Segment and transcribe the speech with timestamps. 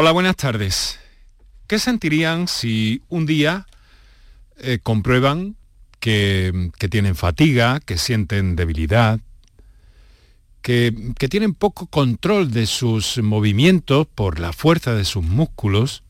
[0.00, 0.96] Hola, buenas tardes.
[1.66, 3.66] ¿Qué sentirían si un día
[4.58, 5.56] eh, comprueban
[5.98, 9.18] que, tienen fatiga, que sienten debilidad,
[10.62, 16.04] que, que tienen poco control de sus movimientos por la fuerza de sus músculos?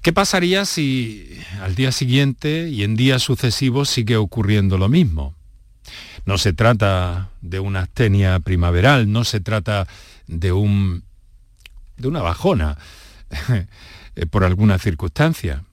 [0.00, 5.34] ¿Qué pasaría si al día siguiente y en días sucesivos sigue ocurriendo lo mismo?
[6.26, 9.88] No se trata de una astenia primaveral, no se trata
[10.28, 11.09] de un
[12.00, 12.78] de una bajona
[14.16, 15.64] eh, por alguna circunstancia.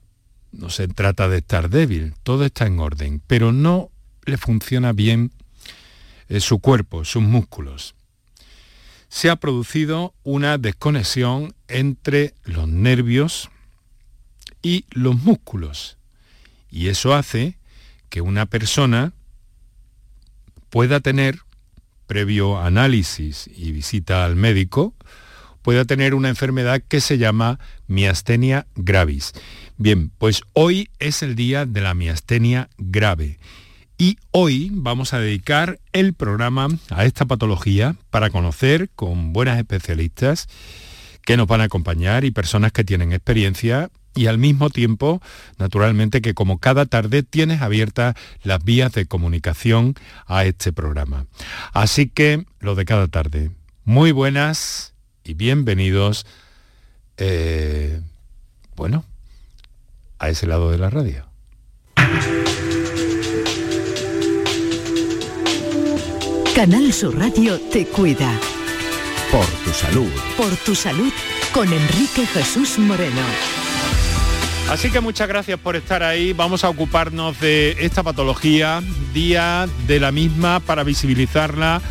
[0.52, 3.90] No se trata de estar débil, todo está en orden, pero no
[4.24, 5.32] le funciona bien
[6.28, 7.94] eh, su cuerpo, sus músculos.
[9.08, 13.50] Se ha producido una desconexión entre los nervios
[14.62, 15.96] y los músculos.
[16.70, 17.56] Y eso hace
[18.10, 19.12] que una persona
[20.70, 21.40] pueda tener,
[22.06, 24.94] previo análisis y visita al médico,
[25.68, 29.34] pueda tener una enfermedad que se llama miastenia gravis.
[29.76, 33.38] Bien, pues hoy es el día de la miastenia grave.
[33.98, 40.48] Y hoy vamos a dedicar el programa a esta patología para conocer con buenas especialistas
[41.26, 45.20] que nos van a acompañar y personas que tienen experiencia y al mismo tiempo,
[45.58, 51.26] naturalmente, que como cada tarde tienes abiertas las vías de comunicación a este programa.
[51.74, 53.50] Así que lo de cada tarde.
[53.84, 54.94] Muy buenas
[55.28, 56.24] y bienvenidos,
[57.18, 58.00] eh,
[58.74, 59.04] bueno,
[60.18, 61.26] a ese lado de la radio.
[66.54, 68.32] Canal Sur Radio te cuida.
[69.30, 70.10] Por tu salud.
[70.38, 71.12] Por tu salud
[71.52, 73.22] con Enrique Jesús Moreno.
[74.70, 76.32] Así que muchas gracias por estar ahí.
[76.32, 81.82] Vamos a ocuparnos de esta patología, día de la misma para visibilizarla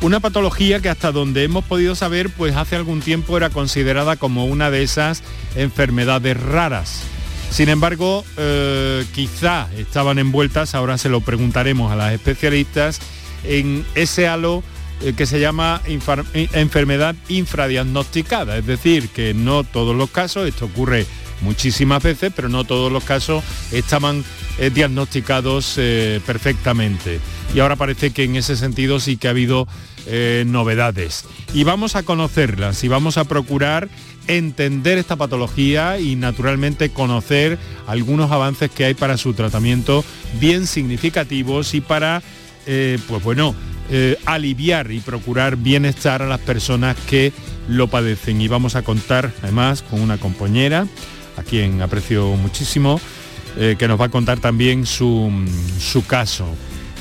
[0.00, 4.46] una patología que hasta donde hemos podido saber, pues hace algún tiempo era considerada como
[4.46, 5.22] una de esas
[5.56, 7.02] enfermedades raras.
[7.50, 13.00] Sin embargo, eh, quizá estaban envueltas, ahora se lo preguntaremos a las especialistas,
[13.44, 14.62] en ese halo
[15.00, 21.06] eh, que se llama enfermedad infradiagnosticada, es decir, que no todos los casos, esto ocurre
[21.40, 24.24] muchísimas veces, pero no todos los casos estaban
[24.58, 25.74] eh, diagnosticados
[26.26, 27.20] perfectamente.
[27.54, 29.66] Y ahora parece que en ese sentido sí que ha habido
[30.10, 31.26] eh, novedades.
[31.52, 33.90] Y vamos a conocerlas y vamos a procurar
[34.26, 40.02] entender esta patología y naturalmente conocer algunos avances que hay para su tratamiento
[40.40, 42.22] bien significativos y para,
[42.66, 43.54] eh, pues bueno,
[43.90, 47.34] eh, aliviar y procurar bienestar a las personas que
[47.68, 48.40] lo padecen.
[48.40, 50.86] Y vamos a contar además con una compañera,
[51.38, 53.00] a quien aprecio muchísimo,
[53.56, 55.32] que nos va a contar también su,
[55.80, 56.46] su caso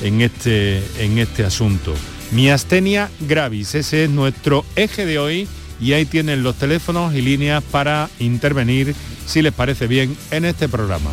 [0.01, 1.93] en este, en este asunto.
[2.31, 5.47] Miastenia gravis, ese es nuestro eje de hoy
[5.79, 8.95] y ahí tienen los teléfonos y líneas para intervenir,
[9.25, 11.11] si les parece bien, en este programa.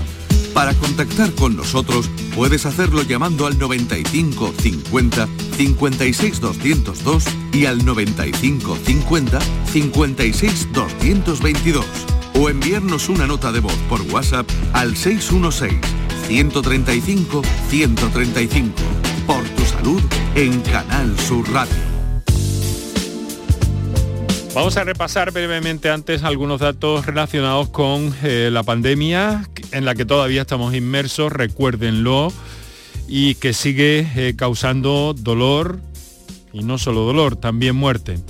[0.52, 8.78] Para contactar con nosotros puedes hacerlo llamando al 95 50 56 202 y al 95
[8.84, 9.38] 50
[9.72, 11.84] 56 222
[12.34, 15.80] o enviarnos una nota de voz por WhatsApp al 616
[16.26, 18.72] 135 135
[19.26, 20.02] por tu salud
[20.34, 21.74] en Canal Sur Radio.
[24.54, 30.04] Vamos a repasar brevemente antes algunos datos relacionados con eh, la pandemia en la que
[30.04, 32.32] todavía estamos inmersos, recuérdenlo,
[33.08, 35.80] y que sigue eh, causando dolor,
[36.52, 38.20] y no solo dolor, también muerte.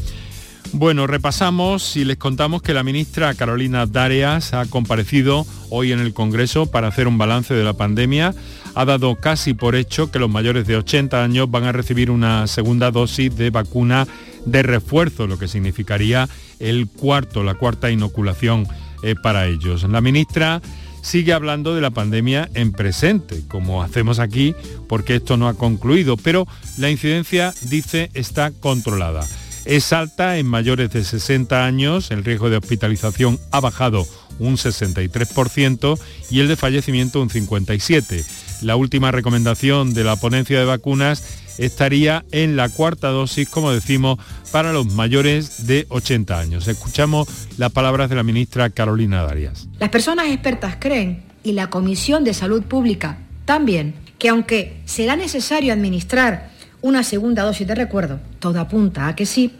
[0.77, 6.13] Bueno, repasamos y les contamos que la ministra Carolina Darias ha comparecido hoy en el
[6.13, 8.35] Congreso para hacer un balance de la pandemia
[8.75, 12.49] ha dado casi por hecho que los mayores de 80 años van a recibir una
[12.49, 14.09] segunda dosis de vacuna
[14.47, 18.67] de refuerzo, lo que significaría el cuarto, la cuarta inoculación
[19.05, 19.85] eh, para ellos.
[19.85, 20.61] La ministra
[21.03, 24.57] sigue hablando de la pandemia en presente, como hacemos aquí,
[24.89, 26.49] porque esto no ha concluido, pero
[26.79, 29.25] la incidencia, dice, está controlada.
[29.65, 34.07] Es alta en mayores de 60 años, el riesgo de hospitalización ha bajado
[34.39, 35.99] un 63%
[36.31, 38.25] y el de fallecimiento un 57%
[38.65, 41.25] la última recomendación de la ponencia de vacunas
[41.59, 44.19] estaría en la cuarta dosis, como decimos,
[44.51, 46.67] para los mayores de 80 años.
[46.67, 47.29] Escuchamos
[47.59, 49.69] las palabras de la ministra Carolina Darias.
[49.79, 55.75] Las personas expertas creen, y la Comisión de Salud Pública también, que aunque será necesario
[55.75, 56.54] administrar
[56.85, 59.53] una segunda dosis de recuerdo, todo apunta a que sí,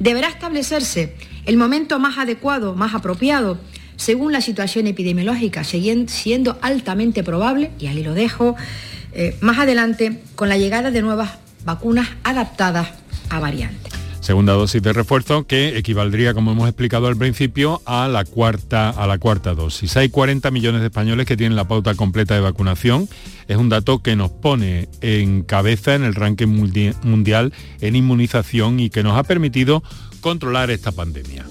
[0.00, 1.14] deberá establecerse
[1.46, 3.56] el momento más adecuado, más apropiado
[3.94, 8.56] según la situación epidemiológica, siendo altamente probable, y ahí lo dejo,
[9.12, 12.88] eh, más adelante con la llegada de nuevas vacunas adaptadas
[13.30, 14.01] a variantes.
[14.22, 19.06] Segunda dosis de refuerzo que equivaldría, como hemos explicado al principio, a la cuarta, a
[19.08, 19.96] la cuarta dosis.
[19.96, 23.08] Hay 40 millones de españoles que tienen la pauta completa de vacunación.
[23.48, 26.46] Es un dato que nos pone en cabeza en el ranking
[27.02, 29.82] mundial en inmunización y que nos ha permitido
[30.20, 31.44] controlar esta pandemia.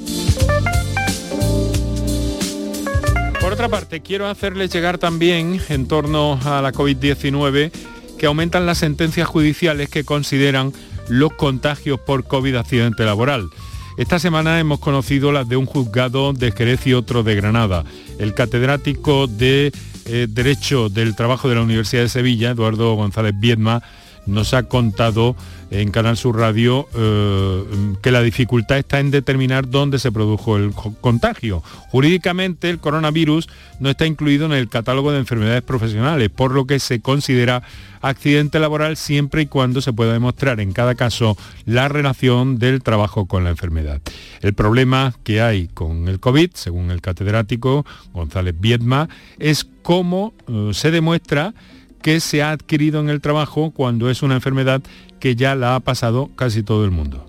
[3.41, 7.71] Por otra parte, quiero hacerles llegar también en torno a la COVID-19
[8.17, 10.71] que aumentan las sentencias judiciales que consideran
[11.11, 13.49] los contagios por COVID accidente laboral.
[13.97, 17.83] Esta semana hemos conocido las de un juzgado de Jerez y otro de Granada.
[18.17, 19.73] El catedrático de
[20.05, 23.83] eh, Derecho del Trabajo de la Universidad de Sevilla, Eduardo González Viedma,
[24.25, 25.35] nos ha contado
[25.71, 27.63] en Canal Sur Radio eh,
[28.01, 31.63] que la dificultad está en determinar dónde se produjo el contagio.
[31.89, 36.79] Jurídicamente el coronavirus no está incluido en el catálogo de enfermedades profesionales, por lo que
[36.79, 37.63] se considera
[38.01, 43.25] accidente laboral siempre y cuando se pueda demostrar en cada caso la relación del trabajo
[43.25, 44.01] con la enfermedad.
[44.41, 49.07] El problema que hay con el COVID, según el catedrático González Viedma,
[49.39, 51.53] es cómo eh, se demuestra
[52.01, 54.81] que se ha adquirido en el trabajo cuando es una enfermedad
[55.19, 57.25] que ya la ha pasado casi todo el mundo.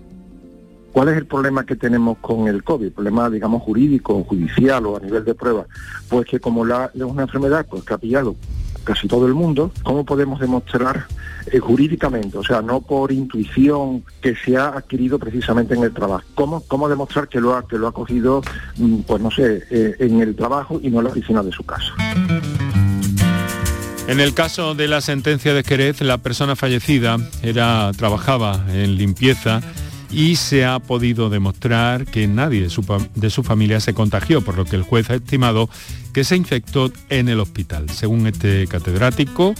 [0.93, 2.91] ¿Cuál es el problema que tenemos con el COVID?
[2.91, 5.65] Problema, digamos, jurídico, judicial o a nivel de prueba.
[6.07, 8.35] Pues que como es una enfermedad pues, que ha pillado
[8.83, 11.07] casi todo el mundo, ¿cómo podemos demostrar
[11.51, 16.25] eh, jurídicamente, o sea, no por intuición que se ha adquirido precisamente en el trabajo?
[16.35, 18.41] ¿Cómo, cómo demostrar que lo ha, que lo ha cogido,
[18.77, 21.63] mm, pues no sé, eh, en el trabajo y no en la oficina de su
[21.63, 21.93] casa?
[24.07, 29.61] En el caso de la sentencia de Jerez, la persona fallecida era, trabajaba en limpieza
[30.11, 32.85] y se ha podido demostrar que nadie de su,
[33.15, 35.69] de su, familia se contagió, por lo que el juez ha estimado
[36.13, 37.89] que se infectó en el hospital.
[37.89, 39.55] Según este catedrático,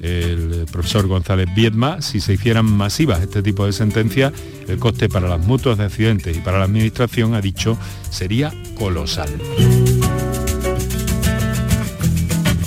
[0.00, 4.32] el profesor González Viedma, si se hicieran masivas este tipo de sentencias,
[4.68, 7.78] el coste para las mutuas de accidentes y para la administración, ha dicho,
[8.10, 9.30] sería colosal.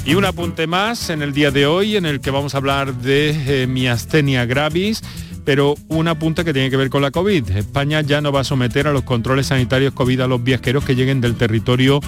[0.05, 2.93] Y un apunte más en el día de hoy en el que vamos a hablar
[2.93, 5.01] de eh, miastenia gravis
[5.45, 7.51] pero un apunte que tiene que ver con la COVID.
[7.51, 10.95] España ya no va a someter a los controles sanitarios COVID a los viajeros que
[10.95, 12.01] lleguen del territorio,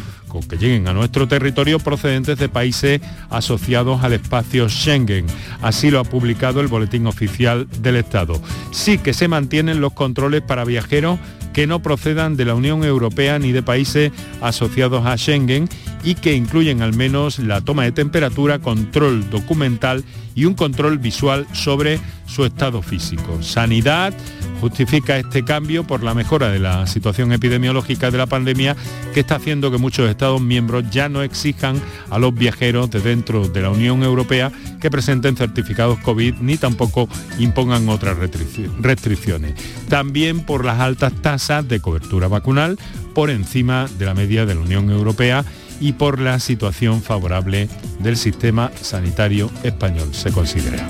[0.50, 3.00] que lleguen a nuestro territorio procedentes de países
[3.30, 5.28] asociados al espacio Schengen.
[5.62, 8.42] Así lo ha publicado el Boletín Oficial del Estado.
[8.72, 11.20] Sí que se mantienen los controles para viajeros
[11.54, 14.12] que no procedan de la Unión Europea ni de países
[14.42, 15.70] asociados a Schengen
[16.08, 20.06] y que incluyen al menos la toma de temperatura, control documental
[20.36, 23.44] y un control visual sobre su estado físico.
[23.44, 24.14] Sanidad
[24.62, 28.78] justifica este cambio por la mejora de la situación epidemiológica de la pandemia
[29.14, 33.50] que está haciendo que muchos Estados miembros ya no exijan a los viajeros de dentro
[33.50, 34.50] de la Unión Europea
[34.80, 39.56] que presenten certificados COVID ni tampoco impongan otras restricciones.
[39.90, 42.80] También por las altas tasas de cobertura vacunal
[43.14, 45.44] por encima de la media de la Unión Europea
[45.80, 47.70] y por la situación favorable
[48.00, 50.86] del sistema sanitario español, se considera.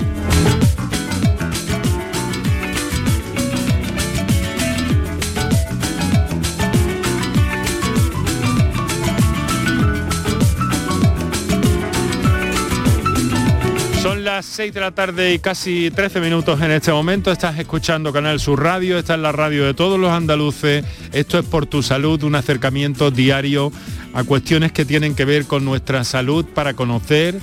[14.02, 17.30] Son las 6 de la tarde y casi 13 minutos en este momento.
[17.30, 20.84] Estás escuchando Canal Sur Radio, esta es la radio de todos los andaluces.
[21.12, 23.72] Esto es por tu salud, un acercamiento diario
[24.14, 27.38] a cuestiones que tienen que ver con nuestra salud para conocer,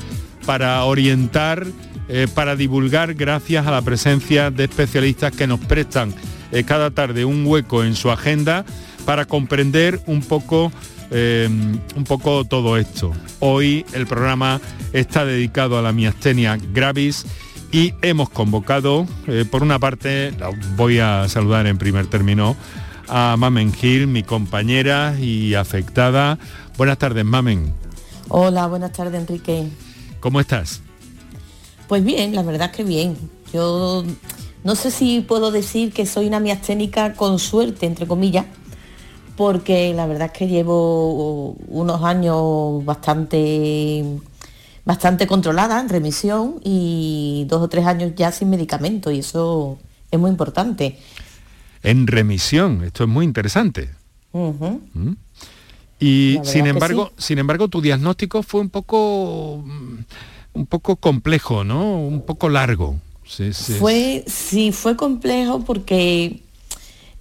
[0.46, 1.66] para orientar,
[2.08, 6.14] eh, para divulgar gracias a la presencia de especialistas que nos prestan
[6.52, 8.66] eh, cada tarde un hueco en su agenda
[9.06, 10.72] para comprender un poco
[11.12, 11.48] eh,
[11.96, 13.14] un poco todo esto.
[13.40, 14.60] Hoy el programa
[14.92, 17.26] está dedicado a la miastenia gravis
[17.72, 19.06] y hemos convocado,
[19.52, 20.34] por una parte,
[20.78, 22.56] voy a saludar en primer término
[23.08, 26.38] a Mamen Gil, mi compañera y afectada.
[26.78, 27.74] Buenas tardes, Mamen.
[28.30, 29.68] Hola, buenas tardes, Enrique.
[30.20, 30.82] ¿Cómo estás?
[31.88, 33.16] Pues bien, la verdad es que bien.
[33.54, 34.04] Yo
[34.64, 38.46] no sé si puedo decir que soy una miasténica con suerte, entre comillas,
[39.38, 44.04] porque la verdad es que llevo unos años bastante
[44.86, 49.80] bastante controlada, en remisión, y dos o tres años ya sin medicamento, y eso
[50.12, 51.00] es muy importante
[51.86, 52.84] en remisión.
[52.84, 53.90] Esto es muy interesante.
[54.34, 55.14] ¿Mm?
[56.00, 59.96] Y sin embargo, sin embargo, tu diagnóstico fue un poco mm,
[60.54, 62.00] un poco complejo, ¿no?
[62.00, 63.00] Un poco largo.
[63.80, 66.42] Fue, sí, fue complejo porque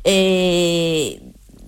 [0.04, 1.22] eh,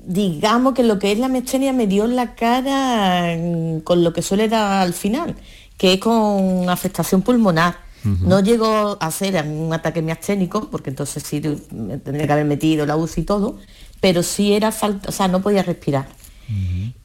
[0.06, 4.12] digamos que lo que es la mestenia me dio en la cara mm, con lo
[4.12, 5.36] que suele dar al final,
[5.78, 7.85] que es con afectación pulmonar.
[8.06, 11.40] No llegó a ser un ataque miasténico, porque entonces sí
[11.72, 13.56] me tendría que haber metido la UCI y todo,
[14.00, 16.08] pero sí era falta, o sea, no podía respirar.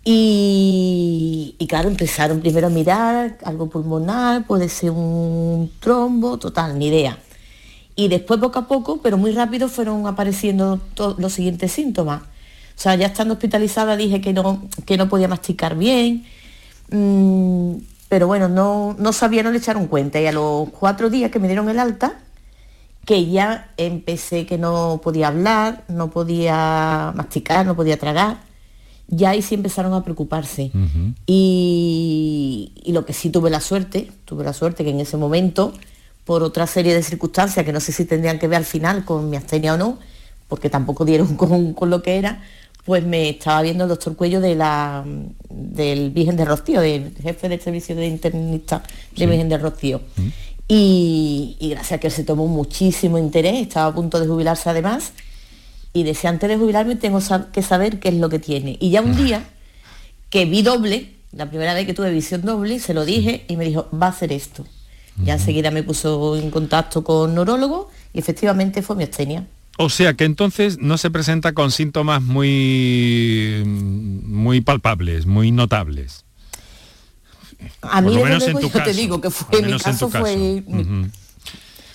[0.06, 6.88] y, y, claro, empezaron primero a mirar algo pulmonar, puede ser un trombo, total, ni
[6.88, 7.18] idea.
[7.96, 10.80] Y después poco a poco, pero muy rápido fueron apareciendo
[11.18, 12.22] los siguientes síntomas.
[12.22, 16.26] O sea, ya estando hospitalizada dije que no, que no podía masticar bien,
[16.90, 17.76] mm,
[18.12, 20.20] pero bueno, no, no sabía, no le echaron cuenta.
[20.20, 22.20] Y a los cuatro días que me dieron el alta,
[23.06, 28.42] que ya empecé que no podía hablar, no podía masticar, no podía tragar,
[29.08, 30.74] ya ahí sí empezaron a preocuparse.
[31.26, 35.72] y, y, lo que sí tuve la suerte, tuve la suerte que en ese momento,
[36.26, 39.30] por otra serie de circunstancias que no sé si tendrían que ver al final con
[39.30, 40.00] mi astenia o no,
[40.50, 42.44] porque tampoco dieron con, con lo que era,
[42.86, 45.04] pues me estaba viendo el doctor Cuello de la,
[45.50, 48.84] del Virgen de Rocío, del jefe del servicio de internista
[49.16, 50.02] de Virgen de Rocío.
[50.18, 50.28] Mm.
[50.68, 55.12] Y, gracias a que él se tomó muchísimo interés, estaba a punto de jubilarse además,
[55.94, 57.20] y decía, antes de jubilarme tengo
[57.52, 58.78] que saber qué es lo que tiene.
[58.80, 59.44] Y ya un día
[60.30, 63.66] que vi doble, la primera vez que tuve visión doble, se lo dije y me
[63.66, 64.66] dijo, va a hacer esto.
[65.26, 69.46] Ya enseguida me puso en contacto con neurólogo y efectivamente fue mi astenia.
[69.78, 76.26] O sea que entonces no se presenta con síntomas muy, muy palpables, muy notables.
[77.82, 78.86] A mí, menos en tu caso.
[78.86, 80.64] te digo que fue, mi caso, fue...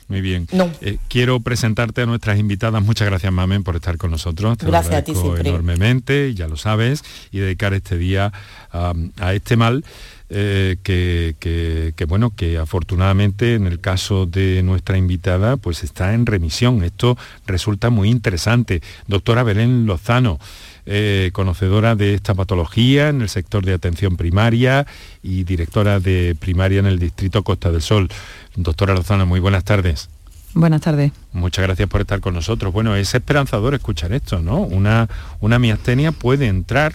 [0.09, 0.47] Muy bien.
[0.83, 2.81] Eh, quiero presentarte a nuestras invitadas.
[2.83, 4.57] Muchas gracias, Mamen, por estar con nosotros.
[4.57, 5.49] Te gracias a ti siempre.
[5.49, 7.03] enormemente, ya lo sabes,
[7.33, 8.33] y dedicar este día
[8.73, 9.85] a este mal
[10.29, 16.83] eh, que, bueno, que afortunadamente en el caso de nuestra invitada, pues está en remisión.
[16.83, 17.17] Esto
[17.47, 18.83] resulta muy interesante.
[19.07, 20.39] Doctora Belén Lozano,
[20.85, 24.87] eh, conocedora de esta patología en el sector de atención primaria
[25.23, 28.09] y directora de primaria en el distrito Costa del Sol.
[28.57, 30.09] Doctora Lozano, muy buenas tardes.
[30.55, 31.13] Buenas tardes.
[31.33, 32.73] Muchas gracias por estar con nosotros.
[32.73, 34.61] Bueno, es esperanzador escuchar esto, ¿no?
[34.61, 35.07] Una,
[35.41, 36.95] una miastenia puede entrar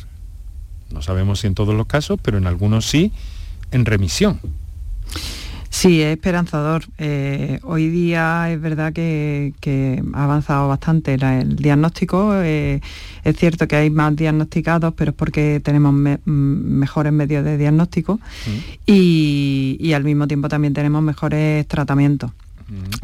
[0.93, 3.11] no sabemos si en todos los casos, pero en algunos sí,
[3.71, 4.39] en remisión.
[5.71, 6.83] Sí, es esperanzador.
[6.97, 9.53] Eh, hoy día es verdad que,
[10.13, 12.33] ha avanzado bastante el diagnóstico.
[12.35, 12.81] Eh,
[13.23, 15.93] es cierto que hay más diagnosticados, pero es porque tenemos
[16.25, 18.91] mejores medios de diagnóstico mm.
[18.91, 22.31] y, al mismo tiempo también tenemos mejores tratamientos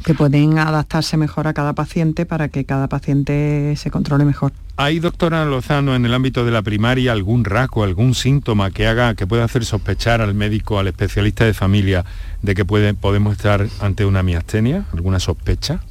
[0.03, 4.53] que pueden adaptarse mejor a cada paciente para que cada paciente se controle mejor.
[4.77, 9.15] ¿Hay, doctora Lozano, en el ámbito de la primaria algún rasgo, algún síntoma que haga,
[9.15, 12.05] que pueda hacer sospechar al médico, al especialista de familia,
[12.41, 14.85] de que puede, podemos estar ante una miastenia?
[14.93, 15.81] ¿Alguna sospecha?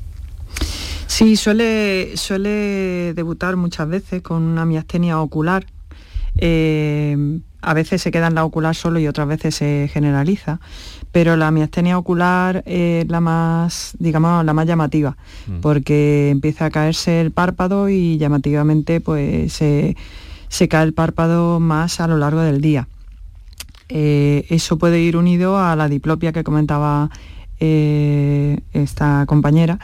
[1.06, 5.66] Sí, suele, suele debutar muchas veces con una miastenia ocular.
[6.38, 10.60] Eh, a veces se queda en la ocular solo y otras veces se generaliza
[11.12, 15.60] pero la miastenia ocular es la más, digamos, la más llamativa, mm.
[15.60, 19.96] porque empieza a caerse el párpado y llamativamente pues se,
[20.68, 22.88] cae el párpado más a lo largo del día.
[23.88, 27.08] Eh, eso puede ir unido a la diplopia que comentaba
[27.60, 29.78] eh, esta compañera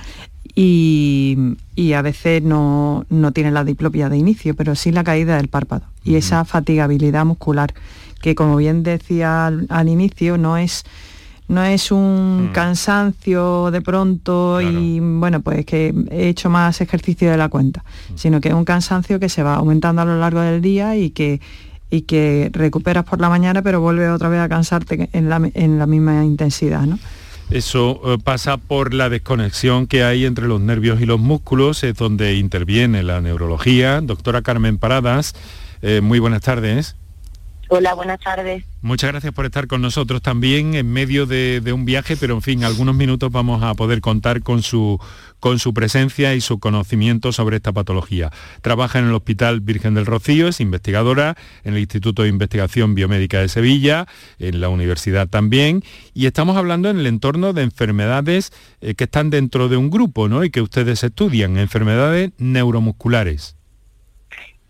[0.54, 1.54] y,
[1.96, 6.16] a veces no, tiene la diplopia de inicio, pero sí la caída del párpado y
[6.16, 7.72] esa fatigabilidad muscular,
[8.20, 10.84] que como bien decía al inicio, no es
[11.48, 12.52] no es un mm.
[12.52, 18.16] cansancio de pronto y bueno, pues que he hecho más ejercicio de la cuenta, mm.
[18.16, 21.10] sino que es un cansancio que se va aumentando a lo largo del día y
[21.10, 21.40] que,
[21.90, 26.24] y que recuperas por la mañana pero vuelve otra vez a cansarte en la, misma
[26.24, 26.82] intensidad.
[26.82, 26.98] ¿no?
[27.50, 31.94] Eso eh, pasa por la desconexión que hay entre los nervios y los músculos, es
[31.96, 34.00] donde interviene la neurología.
[34.00, 35.34] Doctora Carmen Paradas,
[35.82, 36.96] eh, muy buenas tardes.
[37.74, 38.64] Hola, buenas tardes.
[38.82, 42.64] Muchas gracias por estar con nosotros también en medio de, un viaje, pero en fin,
[42.64, 45.00] algunos minutos vamos a poder contar con su,
[45.40, 48.30] con su presencia y su conocimiento sobre esta patología.
[48.60, 53.40] Trabaja en el Hospital Virgen del Rocío, es investigadora en el Instituto de Investigación Biomédica
[53.40, 54.06] de Sevilla,
[54.38, 58.52] en la universidad también, y estamos hablando en el entorno de enfermedades
[58.82, 60.44] eh, que están dentro de un grupo, ¿no?
[60.44, 63.56] Y que ustedes estudian, enfermedades neuromusculares.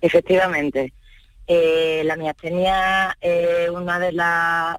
[0.00, 0.92] Efectivamente.
[1.46, 4.12] Eh, la miastenia es uno de,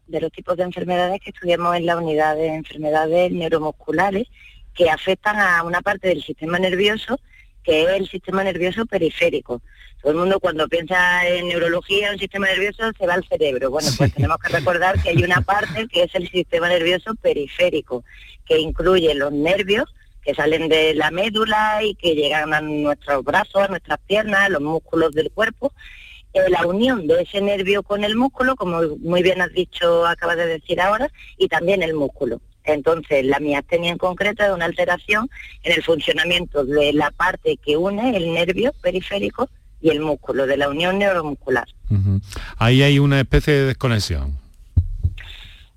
[0.08, 4.27] de los tipos de enfermedades que estudiamos en la unidad de enfermedades neuromusculares
[4.74, 7.20] que afectan a una parte del sistema nervioso
[7.63, 9.62] que es el sistema nervioso periférico.
[10.01, 13.72] Todo el mundo cuando piensa en neurología, en sistema nervioso, se va al cerebro.
[13.72, 18.03] Bueno, pues tenemos que recordar que hay una parte que es el sistema nervioso periférico,
[18.46, 23.63] que incluye los nervios que salen de la médula y que llegan a nuestros brazos,
[23.63, 25.74] a nuestras piernas, los músculos del cuerpo,
[26.34, 30.38] eh, la unión de ese nervio con el músculo, como muy bien has dicho, acabas
[30.38, 32.42] de decir ahora, y también el músculo.
[32.63, 35.30] Entonces, la miastenia en concreto es una alteración
[35.63, 39.50] en el funcionamiento de la parte que une el nervio periférico
[39.82, 41.68] y el músculo, de la unión neuromuscular.
[42.58, 44.38] Ahí hay una especie de desconexión.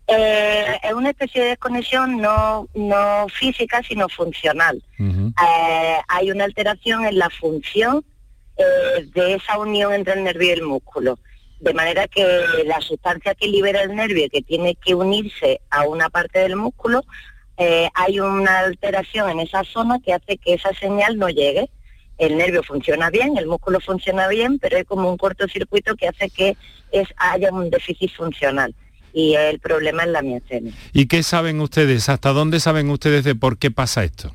[0.08, 4.80] Eh, es una especie de desconexión no, no física, sino funcional.
[4.98, 8.04] Eh, hay una alteración en la función
[8.56, 11.18] eh, de esa unión entre el nervio y el músculo.
[11.60, 12.24] De manera que
[12.66, 17.02] la sustancia que libera el nervio, que tiene que unirse a una parte del músculo,
[17.94, 21.70] hay una alteración en esa zona que hace que esa señal no llegue.
[22.18, 26.28] El nervio funciona bien, el músculo funciona bien, pero hay como un cortocircuito que hace
[26.28, 26.58] que
[26.92, 28.74] es, haya un déficit funcional
[29.16, 30.74] y el problema es la miastenia.
[30.92, 32.10] ¿Y qué saben ustedes?
[32.10, 34.34] ¿Hasta dónde saben ustedes de por qué pasa esto?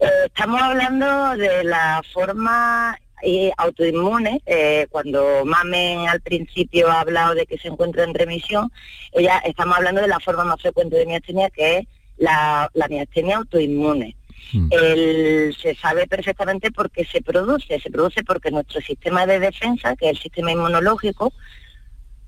[0.00, 4.40] Eh, estamos hablando de la forma eh, autoinmune.
[4.46, 8.70] Eh, cuando Mamen al principio ha hablado de que se encuentra en remisión,
[9.12, 11.86] ella estamos hablando de la forma más frecuente de miastenia, que es
[12.16, 14.14] la, miastenia autoinmune.
[14.50, 14.70] Hmm.
[14.70, 17.80] se sabe perfectamente por qué se produce.
[17.80, 21.32] Se produce porque nuestro sistema de defensa, que es el sistema inmunológico,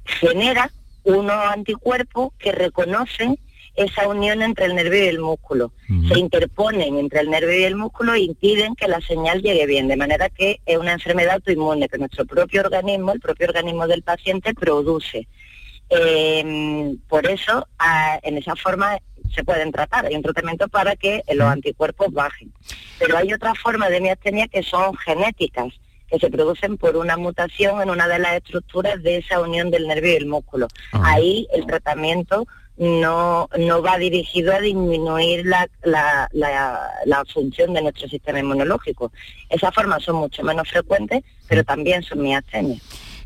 [0.05, 0.71] genera
[1.05, 3.39] unos anticuerpos que reconocen
[3.75, 5.73] esa unión entre el nervio y el músculo.
[6.09, 9.89] Se interponen entre el nervio y el músculo e impiden que la señal llegue bien,
[9.89, 14.03] de manera que es una enfermedad autoinmune que nuestro propio organismo, el propio organismo del
[14.03, 15.27] paciente, produce.
[15.89, 17.67] Em, por eso,
[18.23, 18.99] en esa forma
[19.35, 20.07] se pueden tratar.
[20.07, 22.53] Hay un tratamiento para que los anticuerpos bajen.
[22.99, 25.73] Pero hay otras formas de miastenia que son genéticas
[26.11, 29.87] que se producen por una mutación en una de las estructuras de esa unión del
[29.87, 30.67] nervio y el músculo.
[30.93, 31.13] Ah.
[31.15, 32.47] Ahí el tratamiento
[32.81, 39.13] no, no va dirigido a disminuir la, la, la, función de nuestro sistema inmunológico.
[39.51, 42.81] Esas formas son mucho menos frecuentes, pero también son miastenias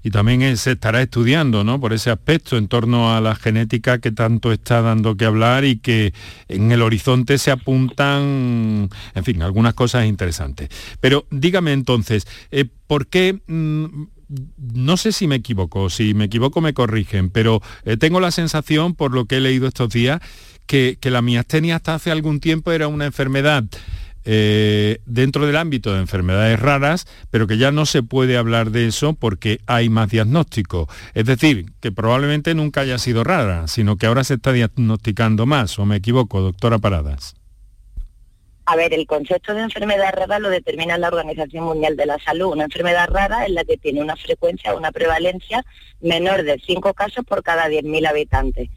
[0.05, 1.81] y también se estará estudiando ¿no?
[1.81, 5.79] por ese aspecto en torno a la genética que tanto está dando que hablar y
[5.79, 6.13] que
[6.49, 10.69] en el horizonte se apuntan, en fin, algunas cosas interesantes.
[11.01, 13.41] Pero dígame entonces, eh, ¿por qué...
[13.47, 14.05] Mm,
[14.59, 18.95] no sé si me equivoco, si me equivoco me corrigen, pero eh, tengo la sensación,
[18.95, 20.21] por lo que he leído estos días,
[20.67, 23.65] que, la miastenia hasta hace algún tiempo era una enfermedad
[24.25, 28.87] eh, dentro del ámbito de enfermedades raras, pero que ya no se puede hablar de
[28.87, 30.89] eso porque hay más diagnóstico.
[31.13, 35.79] Es decir, que probablemente nunca haya sido rara, sino que ahora se está diagnosticando más,
[35.79, 37.35] o me equivoco, doctora Paradas.
[38.67, 42.53] A ver, el concepto de enfermedad rara lo determina la Organización Mundial de la Salud.
[42.53, 45.65] Una enfermedad rara es la que tiene una frecuencia, una prevalencia
[46.01, 48.71] menor de 5 casos por cada 10.000 habitantes.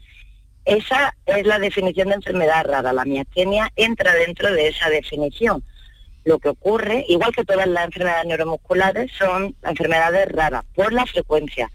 [0.66, 2.92] Esa es la definición de enfermedad rara.
[2.92, 5.64] La miastenia entra dentro de esa definición.
[6.24, 11.70] Lo que ocurre, igual que todas las enfermedades neuromusculares, son enfermedades raras por la frecuencia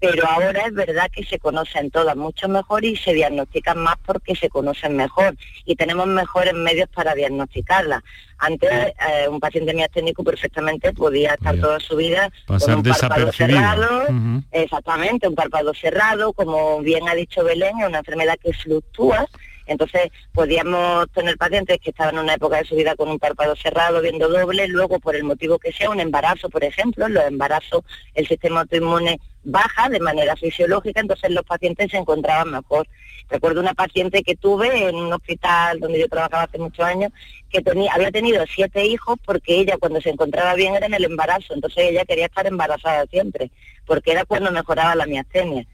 [0.00, 4.34] pero ahora es verdad que se conocen todas mucho mejor y se diagnostican más porque
[4.34, 5.36] se conocen mejor.
[5.64, 8.02] Y tenemos mejores medios para diagnosticarlas.
[8.38, 14.08] Antes eh, un paciente miasténico perfectamente podía estar toda su vida con un párpado cerrado,
[14.50, 19.26] exactamente, un párpado cerrado, como bien ha dicho Belén, es una enfermedad que fluctúa
[19.66, 23.56] entonces podíamos tener pacientes que estaban en una época de su vida con un párpado
[23.56, 27.24] cerrado, viendo doble, luego por el motivo que sea, un embarazo, por ejemplo, en los
[27.24, 27.82] embarazos
[28.14, 32.86] el sistema autoinmune baja de manera fisiológica, entonces los pacientes se encontraban mejor.
[33.28, 37.10] Recuerdo una paciente que tuve en un hospital donde yo trabajaba hace muchos años,
[37.50, 41.04] que tenía, había tenido siete hijos porque ella cuando se encontraba bien era en el
[41.04, 43.50] embarazo, entonces ella quería estar embarazada siempre,
[43.86, 45.66] porque era cuando mejoraba la miastenia.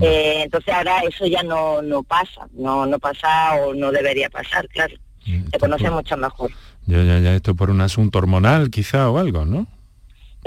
[0.00, 4.68] Eh, entonces ahora eso ya no, no pasa, no, no pasa o no debería pasar,
[4.68, 4.94] claro.
[5.26, 6.50] Mm, se conoce mucho mejor.
[6.86, 9.66] Ya, ya, ya, esto por un asunto hormonal quizá o algo, ¿no?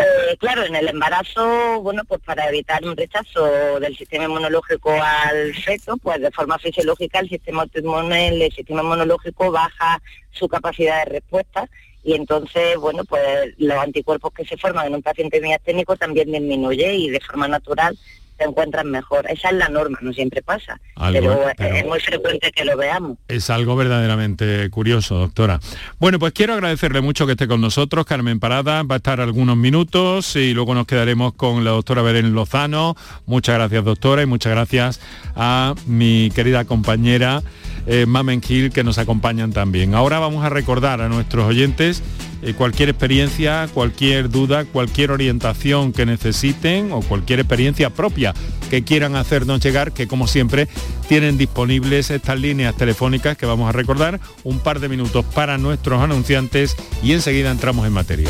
[0.01, 5.53] Eh, claro, en el embarazo, bueno, pues para evitar un rechazo del sistema inmunológico al
[5.55, 11.69] feto, pues de forma fisiológica el sistema el sistema inmunológico baja su capacidad de respuesta
[12.03, 16.95] y entonces, bueno, pues los anticuerpos que se forman en un paciente miasténico también disminuye
[16.95, 17.97] y de forma natural
[18.41, 19.25] se encuentran mejor.
[19.29, 20.79] Esa es la norma, no siempre pasa,
[21.11, 23.17] pero, es muy frecuente que lo veamos.
[23.27, 25.59] Es algo verdaderamente curioso, doctora.
[25.99, 28.05] Bueno, pues quiero agradecerle mucho que esté con nosotros.
[28.05, 32.33] Carmen Parada va a estar algunos minutos y luego nos quedaremos con la doctora Belén
[32.33, 32.95] Lozano.
[33.25, 34.99] Muchas gracias, doctora, y muchas gracias
[35.35, 37.41] a mi querida compañera
[37.85, 39.95] eh, Mamen Gil, que nos acompañan también.
[39.95, 42.03] Ahora vamos a recordar a nuestros oyentes
[42.41, 48.33] eh, cualquier experiencia, cualquier duda, cualquier orientación que necesiten o cualquier experiencia propia
[48.69, 50.67] que quieran hacernos llegar, que como siempre
[51.07, 56.01] tienen disponibles estas líneas telefónicas que vamos a recordar, un par de minutos para nuestros
[56.01, 58.29] anunciantes y enseguida entramos en materia.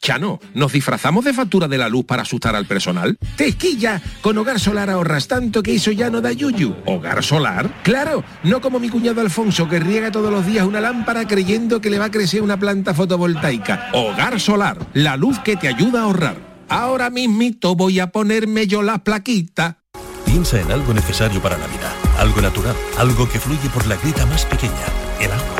[0.00, 3.18] Chano, ¿nos disfrazamos de factura de la luz para asustar al personal?
[3.36, 4.00] ¡Tequilla!
[4.22, 6.74] Con Hogar Solar ahorras tanto que eso ya no da yuyu.
[6.86, 7.82] ¿Hogar Solar?
[7.82, 11.90] Claro, no como mi cuñado Alfonso que riega todos los días una lámpara creyendo que
[11.90, 13.90] le va a crecer una planta fotovoltaica.
[13.92, 16.36] Hogar Solar, la luz que te ayuda a ahorrar.
[16.70, 19.78] Ahora mismito voy a ponerme yo la plaquita.
[20.24, 24.24] Piensa en algo necesario para la vida, algo natural, algo que fluye por la grita
[24.26, 24.86] más pequeña,
[25.20, 25.59] el agua.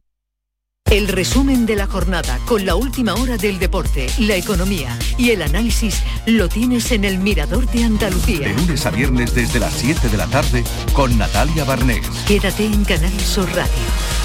[0.91, 5.41] El resumen de la jornada con la última hora del deporte, la economía y el
[5.41, 8.49] análisis lo tienes en el Mirador de Andalucía.
[8.49, 12.05] De lunes a viernes desde las 7 de la tarde con Natalia Barnés.
[12.27, 13.71] Quédate en Canal Sur Radio,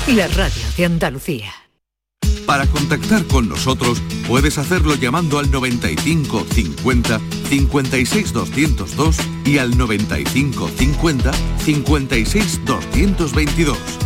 [0.08, 1.52] la radio de Andalucía.
[2.46, 10.68] Para contactar con nosotros puedes hacerlo llamando al 95 50 56 202 y al 95
[10.76, 11.32] 50
[11.64, 14.05] 56 222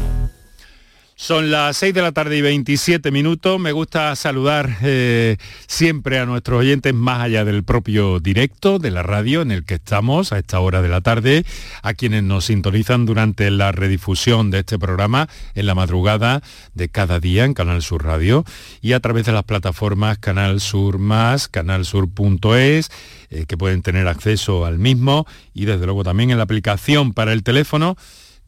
[1.21, 3.59] Son las 6 de la tarde y 27 minutos.
[3.59, 9.03] Me gusta saludar eh, siempre a nuestros oyentes más allá del propio directo de la
[9.03, 11.45] radio en el que estamos a esta hora de la tarde,
[11.83, 16.41] a quienes nos sintonizan durante la redifusión de este programa en la madrugada
[16.73, 18.43] de cada día en Canal Sur Radio
[18.81, 22.89] y a través de las plataformas Canal Sur Más, canalsur.es,
[23.29, 27.31] eh, que pueden tener acceso al mismo y desde luego también en la aplicación para
[27.31, 27.95] el teléfono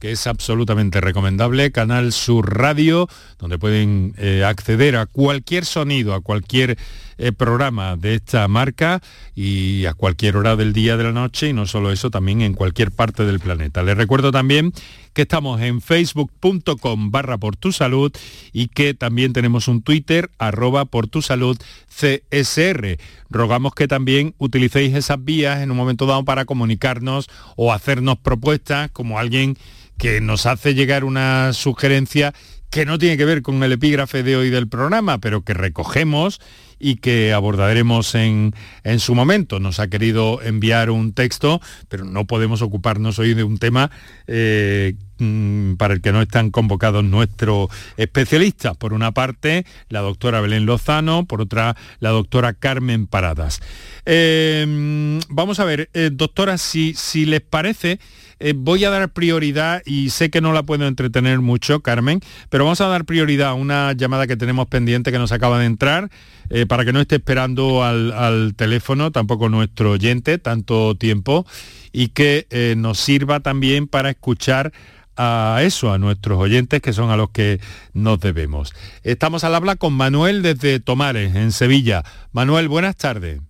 [0.04, 3.08] que es absolutamente recomendable, Canal Sur Radio,
[3.39, 6.78] donde pueden eh, acceder a cualquier sonido, a cualquier
[7.17, 9.02] eh, programa de esta marca
[9.36, 12.54] y a cualquier hora del día de la noche y no solo eso, también en
[12.54, 13.84] cualquier parte del planeta.
[13.84, 14.73] Les recuerdo también
[15.13, 18.12] que estamos en facebook.com barra por tu salud
[18.52, 22.97] y que también tenemos un Twitter arroba por tu salud CSR.
[23.30, 28.89] Rogamos que también utilicéis esas vías en un momento dado para comunicarnos o hacernos propuestas
[28.91, 29.56] como alguien
[29.97, 32.34] que nos hace llegar una sugerencia
[32.74, 36.42] que no tiene que ver con el epígrafe de hoy del programa, pero que recogemos
[36.80, 39.60] y que abordaremos en, en, su momento.
[39.60, 43.92] Nos ha querido enviar un texto, pero no podemos ocuparnos hoy de un tema
[44.26, 48.76] eh, mm, para el que no están convocados nuestros especialistas.
[48.76, 53.60] Por una parte, la doctora Belén Lozano, por otra, la doctora Carmen Paradas.
[54.08, 58.00] Eh, vamos a ver, eh, doctora, si, si les parece,
[58.39, 62.63] eh, voy a dar prioridad, y sé que no la puedo entretener mucho, Carmen, pero
[62.65, 66.10] vamos a dar prioridad a una llamada que tenemos pendiente que nos acaba de entrar,
[66.50, 71.46] eh, para que no esté esperando al, teléfono, tampoco nuestro oyente, tanto tiempo,
[71.91, 74.72] y que eh, nos sirva también para escuchar
[75.15, 77.60] a eso, a nuestros oyentes que son a los que
[77.93, 78.74] nos debemos.
[79.04, 82.04] Estamos al habla con Manuel desde Tomares, en Sevilla.
[82.32, 83.41] Manuel, buenas tardes.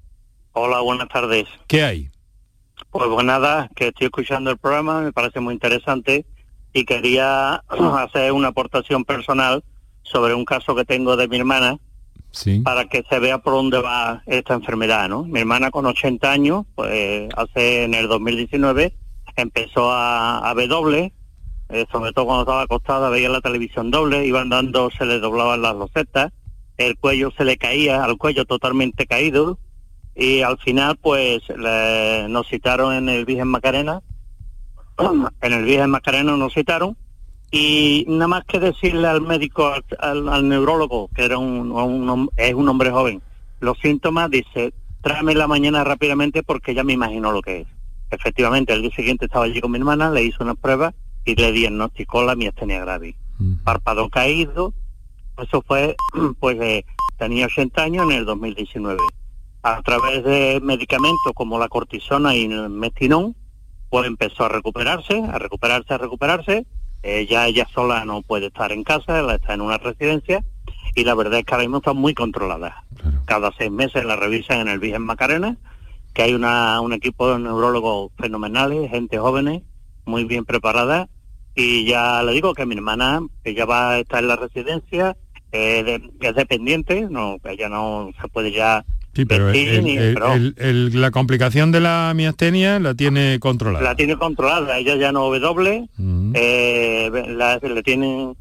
[0.51, 1.47] Hola, buenas tardes.
[1.67, 2.12] ¿Qué hay?
[2.93, 6.27] Pues, pues nada, que estoy escuchando el programa, me parece muy interesante
[6.73, 9.63] y quería hacer una aportación personal
[10.03, 11.79] sobre un caso que tengo de mi hermana
[12.63, 15.23] para que se vea por dónde va esta enfermedad, ¿no?
[15.23, 18.93] Mi hermana con 80 años, pues hace en el 2019
[19.37, 21.13] empezó a, a ver doble,
[21.69, 25.63] eh, sobre todo cuando estaba acostada veía la televisión doble, iba andando, se le doblaban
[25.63, 26.31] las losetas,
[26.77, 29.57] el cuello se le caía, al cuello totalmente caído,
[30.15, 31.41] y al final pues
[32.29, 34.01] nos citaron en el Virgen Macarena,
[35.41, 36.97] en el Virgen Macarena nos citaron,
[37.51, 42.89] y nada más que decirle al médico, al, neurólogo, que era un, es un hombre
[42.89, 43.21] joven,
[43.59, 47.67] los síntomas, dice, tráeme la mañana rápidamente porque ya me imagino lo que es.
[48.09, 50.93] Efectivamente, el día siguiente estaba allí con mi hermana, le hizo unas pruebas
[51.25, 53.15] y le diagnosticó la miastenia gravis.
[53.63, 54.73] Párpado caído,
[55.41, 55.95] eso fue,
[56.39, 56.85] pues eh,
[57.17, 58.99] tenía 80 años en el 2019.
[59.63, 63.35] A través de medicamentos como la cortisona y el mestinón,
[63.89, 66.65] pues empezó a recuperarse, a recuperarse, a recuperarse,
[67.03, 70.43] ella, ella sola no puede estar en casa, ella está en una residencia
[70.95, 72.85] y la verdad es que ahora mismo está muy controlada.
[73.25, 75.57] Cada seis meses la revisan en el Virgen Macarena,
[76.13, 79.63] que hay una, un equipo de neurólogos fenomenales, gente jóvenes,
[80.05, 81.09] muy bien preparada.
[81.55, 85.17] Y ya le digo que mi hermana, ella va a estar en la residencia,
[85.51, 92.13] eh, es dependiente, no, ella no se puede ya Sí, pero, la complicación de la
[92.15, 93.83] miastenia la tiene controlada.
[93.83, 95.87] La tiene controlada, ella ya no ve doble,
[96.33, 97.11] eh,
[97.61, 98.35] le tienen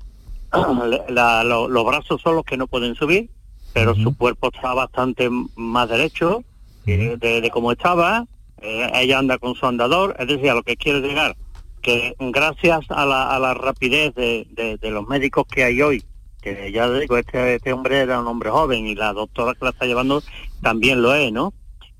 [1.12, 3.28] los brazos son los que no pueden subir,
[3.74, 6.42] pero su cuerpo está bastante más derecho
[6.86, 8.26] de, de, como estaba,
[8.62, 11.36] eh, ella anda con su andador, es decir, a lo que quiere llegar,
[11.82, 16.02] que gracias a la, rapidez de los médicos que hay hoy,
[16.42, 19.70] que ya digo, este, este hombre era un hombre joven y la doctora que la
[19.70, 20.22] está llevando
[20.60, 21.54] también lo es, ¿no?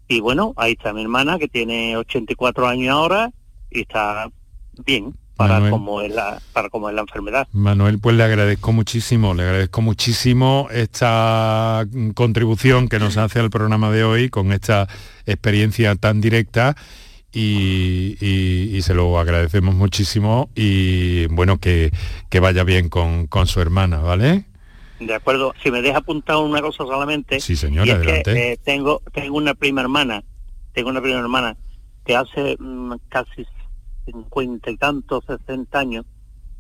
[0.09, 3.31] Y bueno, ahí está mi hermana que tiene 84 años ahora
[3.71, 4.29] y está
[4.85, 7.49] bien para como es la para como es la enfermedad.
[7.53, 13.91] Manuel, pues le agradezco muchísimo, le agradezco muchísimo esta contribución que nos hace al programa
[13.91, 14.89] de hoy con esta
[15.25, 16.77] experiencia tan directa
[17.33, 21.91] y, se lo agradecemos muchísimo y bueno, que,
[22.41, 24.45] vaya bien con, su hermana, ¿vale?
[25.01, 27.41] De acuerdo, si me deja apuntar una cosa solamente.
[27.41, 28.53] Sí, señora, adelante.
[28.53, 30.23] Eh, tengo, tengo una prima hermana,
[30.73, 31.57] tengo una prima hermana
[32.05, 33.47] que hace mm, casi
[34.05, 36.05] cincuenta y tantos, sesenta años,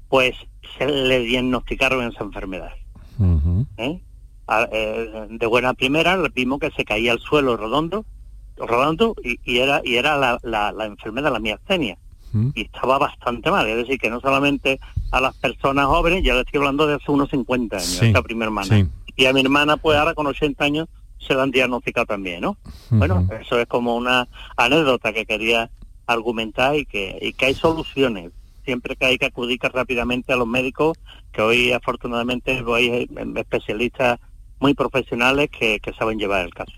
[0.09, 0.35] pues
[0.79, 2.73] se le diagnosticaron esa enfermedad.
[3.77, 4.01] ¿Eh?
[4.73, 8.05] Eh, de buena primera, le vimos que se caía al suelo redondo,
[8.57, 11.97] rodando y, era y era la, la, enfermedad, la miastenia.
[12.33, 12.51] Mm.
[12.55, 16.41] Y estaba bastante mal, es decir, que no solamente a las personas jóvenes, ya le
[16.41, 18.89] estoy hablando de hace unos 50 años, esta primera hermana.
[19.17, 20.89] Y a mi hermana, pues ahora con 80 años,
[21.19, 22.57] se la han diagnosticado también, ¿no?
[22.91, 25.71] Bueno, eso es como una anécdota que quería
[26.07, 28.33] argumentar y que, y que hay soluciones.
[28.65, 30.97] Siempre que hay que acudir rápidamente a los médicos,
[31.33, 34.19] que hoy afortunadamente hay especialistas
[34.59, 36.73] muy profesionales que saben llevar el caso.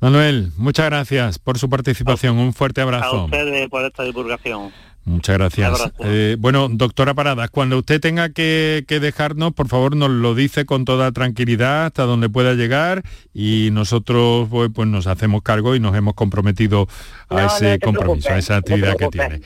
[0.00, 2.38] Manuel, muchas gracias por su participación.
[2.38, 3.06] Un fuerte abrazo.
[3.06, 4.72] A ustedes por esta divulgación.
[5.04, 5.92] Muchas gracias.
[6.00, 10.84] Eh, bueno, doctora Paradas, cuando usted tenga que, dejarnos, por favor nos lo dice con
[10.84, 13.02] toda tranquilidad hasta donde pueda llegar
[13.34, 16.86] y nosotros pues, pues nos hacemos cargo y nos hemos comprometido
[17.28, 19.40] a ese compromiso, a esa actividad que tiene.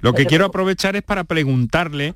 [0.00, 2.14] Lo que quiero aprovechar es para preguntarle,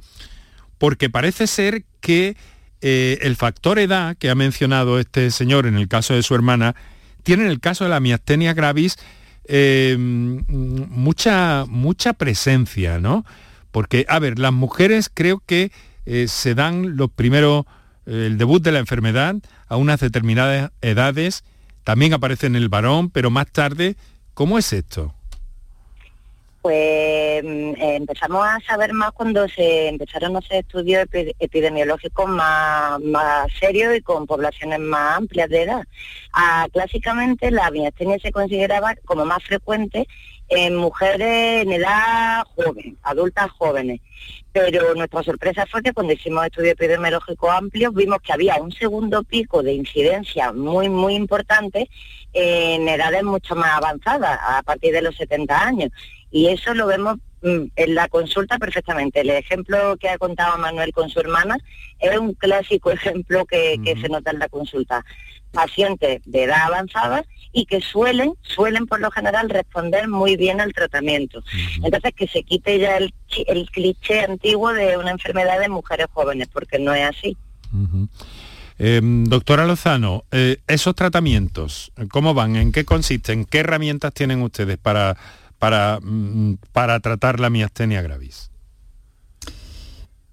[0.79, 2.37] porque parece ser que
[2.81, 6.75] eh, el factor edad que ha mencionado este señor en el caso de su hermana
[7.23, 8.97] tiene en el caso de la miastenia gravis
[9.45, 13.25] eh, mucha, mucha presencia, ¿no?
[13.71, 15.73] Porque, a ver, las mujeres creo que
[16.07, 17.65] eh, se dan los primeros,
[18.07, 21.45] el debut de la enfermedad a unas determinadas edades,
[21.85, 23.97] también aparece en el varón, pero más tarde,
[24.35, 25.15] ¿cómo es esto?
[26.63, 31.07] Pues mm, empezamos a saber más cuando se empezaron a hacer estudios
[31.39, 35.83] epidemiológicos más, más serios y con poblaciones más amplias de edad.
[36.33, 40.07] Ah, clásicamente la miastenia se consideraba como más frecuente
[40.49, 44.01] en mujeres en edad joven, adultas jóvenes.
[44.53, 49.23] Pero nuestra sorpresa fue que cuando hicimos estudios epidemiológicos amplios vimos que había un segundo
[49.23, 51.89] pico de incidencia muy, muy importante
[52.33, 55.91] en edades mucho más avanzadas, a partir de los 70 años.
[56.31, 59.21] Y eso lo vemos mm, en la consulta perfectamente.
[59.21, 61.57] El ejemplo que ha contado Manuel con su hermana
[61.99, 65.05] es un clásico ejemplo que, se nota en la consulta.
[65.51, 70.75] Pacientes de edad avanzada y que suelen, suelen por lo general responder muy bien al
[70.75, 71.43] tratamiento.
[71.83, 73.15] Entonces que se quite ya el,
[73.71, 77.35] cliché antiguo de una enfermedad de mujeres jóvenes, porque no es así.
[78.79, 82.55] Em, doctora Lozano, eh, esos tratamientos, ¿cómo van?
[82.55, 83.45] ¿En qué consisten?
[83.45, 85.17] ¿Qué herramientas tienen ustedes para
[85.59, 88.51] para, mm, para tratar la miastenia gravis?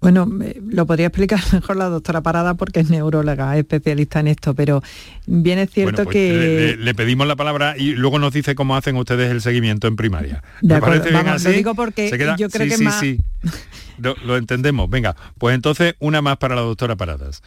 [0.00, 0.28] Bueno,
[0.68, 4.82] lo podría explicar mejor la doctora Parada porque es neuróloga, especialista en esto, pero
[5.26, 6.76] bien es cierto pues que...
[6.78, 10.44] Le, pedimos la palabra y luego nos dice cómo hacen ustedes el seguimiento en primaria.
[10.60, 13.00] De acuerdo, vamos, Lo digo porque yo creo que sí, más...
[13.00, 13.18] sí.
[13.98, 14.90] Lo, lo, entendemos.
[14.90, 17.42] Venga, pues entonces una más para la doctora Paradas.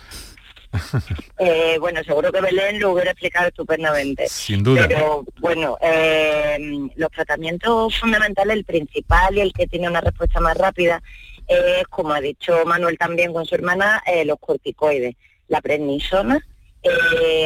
[1.41, 4.27] Eh, bueno, seguro que Belén lo hubiera explicado estupendamente.
[4.27, 4.88] Sin duda.
[4.88, 6.58] Pero bueno, eh,
[6.95, 11.01] los tratamientos fundamentales, el principal y el que tiene una respuesta más rápida,
[11.47, 15.15] es, como ha dicho Manuel también con su hermana, eh, los corticoides.
[15.47, 16.45] La prednisona,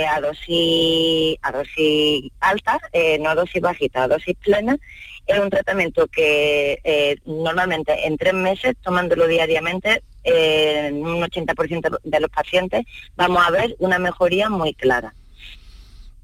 [0.10, 2.80] a dosis a dosis alta,
[3.20, 4.76] no a dosis bajita, a dosis plena,
[5.26, 12.30] es un tratamiento que normalmente en tres meses, tomándolo diariamente, en un 80% de los
[12.30, 15.14] pacientes vamos a ver una mejoría muy clara.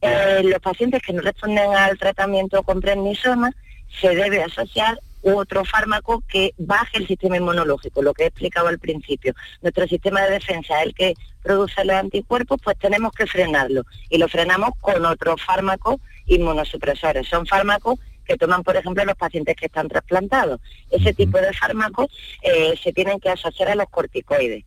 [0.01, 3.51] Eh, los pacientes que no responden al tratamiento con prednisona
[3.99, 8.79] se debe asociar otro fármaco que baje el sistema inmunológico, lo que he explicado al
[8.79, 9.33] principio.
[9.61, 14.27] Nuestro sistema de defensa el que produce los anticuerpos, pues tenemos que frenarlo y lo
[14.29, 17.27] frenamos con otros fármacos inmunosupresores.
[17.27, 20.61] Son fármacos que toman, por ejemplo, los pacientes que están trasplantados.
[20.91, 22.07] Ese tipo de fármacos
[22.43, 24.65] eh, se tienen que asociar a los corticoides.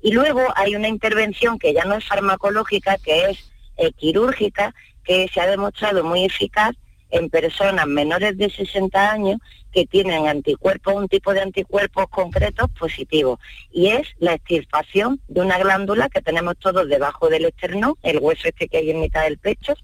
[0.00, 5.28] Y luego hay una intervención que ya no es farmacológica, que es eh, quirúrgica, que
[5.28, 6.74] se ha demostrado muy eficaz
[7.10, 9.38] en personas menores de 60 años
[9.72, 13.38] que tienen anticuerpos, un tipo de anticuerpos concretos positivos,
[13.70, 18.48] y es la extirpación de una glándula que tenemos todos debajo del esternón, el hueso
[18.48, 19.74] este que hay en mitad del pecho.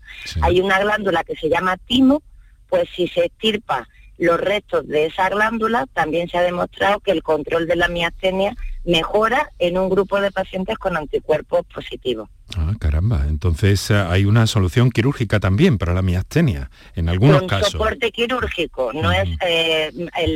[0.40, 2.22] Hay una glándula que se llama timo,
[2.68, 7.22] pues si se estirpa los restos de esa glándula, también se ha demostrado que el
[7.22, 8.54] control de la miastenia
[8.85, 12.28] mejora en un grupo de pacientes con anticuerpos positivos.
[12.57, 17.48] Ah, caramba, entonces eh, hay una solución quirúrgica también para la miastenia, en algunos con
[17.48, 17.72] casos.
[17.72, 19.92] soporte quirúrgico, no es eh,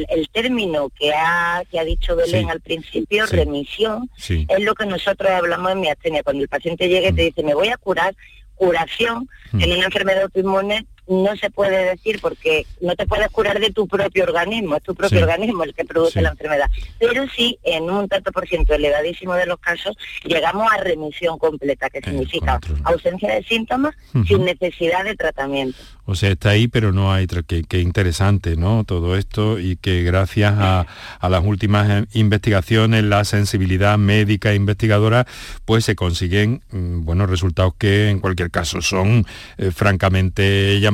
[0.09, 5.31] el, término que ha, que ha dicho Belén al principio, remisión, es lo que nosotros
[5.31, 6.23] hablamos en miastenia.
[6.23, 8.15] Cuando el paciente llegue y te dice, me voy a curar,
[8.55, 13.71] curación en una enfermedad autoinmune no se puede decir porque no te puedes curar de
[13.71, 16.71] tu propio organismo, es tu propio organismo el que produce la enfermedad.
[16.99, 21.91] Pero sí, en un tanto por ciento elevadísimo de los casos, llegamos a remisión completa,
[21.91, 23.95] que significa ausencia de síntomas
[24.27, 25.79] sin necesidad de tratamiento.
[26.05, 27.27] O sea, está ahí, pero no hay...
[27.27, 28.85] Qué, interesante, ¿no?
[28.85, 30.87] Todo esto y que gracias a,
[31.29, 35.27] las últimas eh, investigaciones, la sensibilidad médica e investigadora,
[35.65, 39.25] pues se consiguen mm, buenos resultados que en cualquier caso son
[39.59, 40.92] eh, francamente llamativos.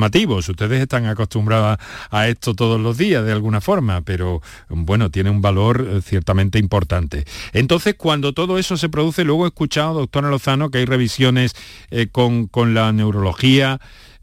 [0.48, 1.78] Ustedes están acostumbrados
[2.11, 6.58] a esto todos los días de alguna forma, pero bueno, tiene un valor eh, ciertamente
[6.58, 7.24] importante.
[7.52, 11.54] Entonces, cuando todo eso se produce, luego he escuchado, doctora Lozano, que hay revisiones
[12.12, 13.80] con, con la neurología,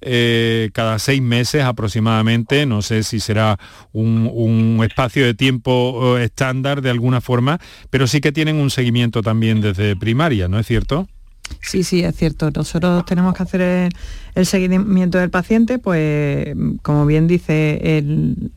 [0.07, 3.57] eh, cada seis meses aproximadamente, no sé si será
[3.91, 7.59] un, espacio de tiempo eh, estándar de alguna forma,
[7.89, 11.07] pero sí que tienen un seguimiento también desde primaria, ¿no es cierto?
[11.61, 12.51] Sí, sí, es cierto.
[12.51, 13.91] Nosotros tenemos que hacer
[14.35, 18.03] el, seguimiento del paciente, pues como bien dice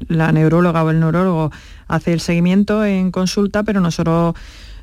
[0.09, 1.51] la neuróloga o el neurólogo
[1.87, 4.35] hace el seguimiento en consulta, pero nosotros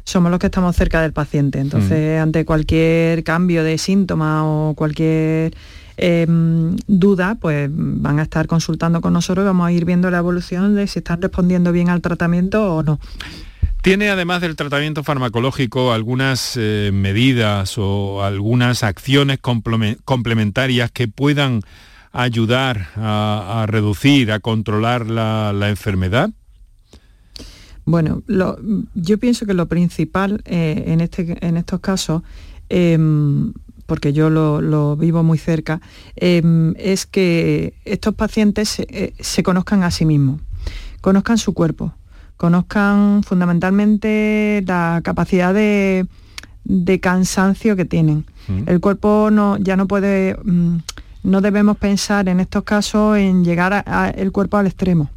[0.04, 1.60] somos los que estamos cerca del paciente.
[1.60, 2.24] Entonces, mm.
[2.24, 5.54] ante cualquier cambio de síntoma o cualquier
[5.98, 10.18] Em, duda, pues van a estar consultando con nosotros y vamos a ir viendo la
[10.18, 13.00] evolución de si están respondiendo bien al tratamiento o no.
[13.86, 21.62] ¿Tiene además del tratamiento farmacológico algunas eh, medidas o algunas acciones complementarias que puedan
[22.12, 26.32] ayudar a, reducir, a controlar la, enfermedad?
[27.86, 28.24] Bueno,
[28.96, 32.24] yo pienso que lo principal eh, en, este, en estos casos
[32.70, 33.54] em,
[33.86, 35.80] porque yo lo, vivo muy cerca,
[36.16, 40.42] em, es que estos pacientes eh, se, conozcan a sí mismos,
[41.02, 41.94] conozcan su cuerpo,
[42.38, 46.08] conozcan fundamentalmente la capacidad de,
[47.02, 48.26] cansancio que tienen.
[48.48, 48.64] Mm.
[48.68, 50.78] El cuerpo no, ya no puede, mm,
[51.24, 53.84] no debemos pensar en estos casos en llegar
[54.16, 55.10] el cuerpo al extremo.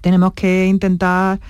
[0.00, 1.40] Tenemos que intentar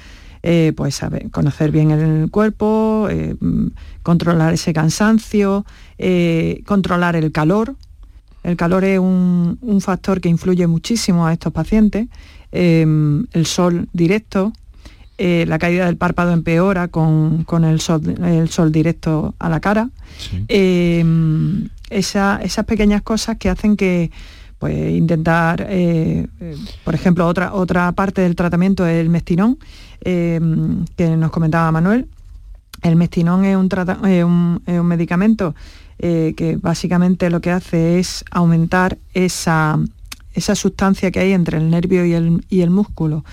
[0.49, 1.01] eh, pues
[1.33, 3.67] conocer bien el cuerpo, eh, mm,
[4.05, 5.67] controlar ese cansancio,
[5.99, 7.75] eh, controlar el calor.
[8.45, 12.07] El calor es un, factor que influye muchísimo a estos pacientes.
[12.53, 14.53] el sol directo,
[15.19, 19.91] la caída del párpado empeora con, el, sol, directo a la cara.
[20.49, 24.11] esas pequeñas cosas que hacen que
[24.59, 25.69] pues intentar,
[26.85, 29.59] por ejemplo, otra, otra parte del tratamiento es el mestinón,
[30.03, 32.09] que nos comentaba Manuel.
[32.83, 35.55] El mestinón es un, medicamento
[35.99, 39.79] eh, que básicamente lo que hace es aumentar esa,
[40.35, 43.25] esa sustancia que hay entre el nervio y el, y el músculo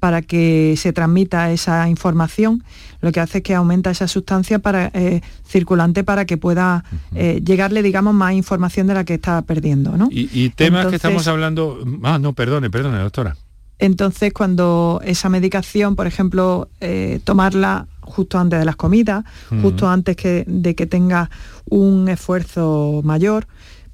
[0.00, 2.64] para que se transmita esa información,
[3.00, 6.84] lo que hace es que aumenta esa sustancia para, eh, circulante para que pueda
[7.14, 9.96] eh, llegarle, digamos, más información de la que está perdiendo.
[9.96, 10.08] ¿no?
[10.10, 11.84] Y, temas que estamos hablando...
[12.02, 13.36] Ah, no, perdone, perdone, doctora.
[13.78, 19.24] Entonces, cuando esa medicación, por ejemplo, eh, tomarla justo antes de las comidas,
[19.62, 21.30] justo antes que, de que tenga
[21.66, 23.46] un esfuerzo mayor,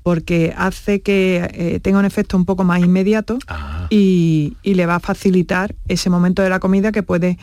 [0.07, 3.89] porque hace que eh, tenga un efecto un poco más inmediato ah.
[3.91, 7.39] y, le va a facilitar ese momento de la comida que puede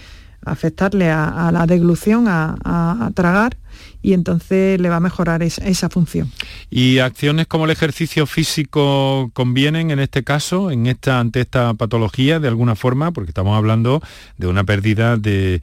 [0.46, 3.58] afectarle a, la deglución, a, tragar,
[4.02, 6.32] y entonces le va a mejorar esa función.
[6.70, 12.40] ¿Y acciones como el ejercicio físico convienen en este caso, en esta, ante esta patología,
[12.40, 13.12] de alguna forma?
[13.12, 14.02] Porque estamos hablando
[14.38, 15.60] de una pérdida de,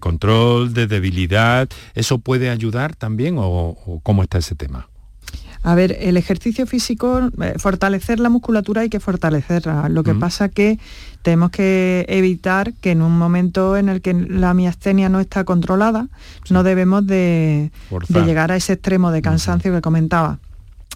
[0.00, 1.68] control, de debilidad.
[1.94, 4.88] ¿Eso puede ayudar también o cómo está ese tema?
[5.68, 9.90] A ver, el ejercicio físico, eh, fortalecer la musculatura hay que fortalecerla.
[9.90, 10.78] Lo que pasa que
[11.20, 16.08] tenemos que evitar que en un momento en el que la miastenia no está controlada,
[16.48, 17.70] no debemos de,
[18.08, 20.38] llegar a ese extremo de cansancio que comentaba.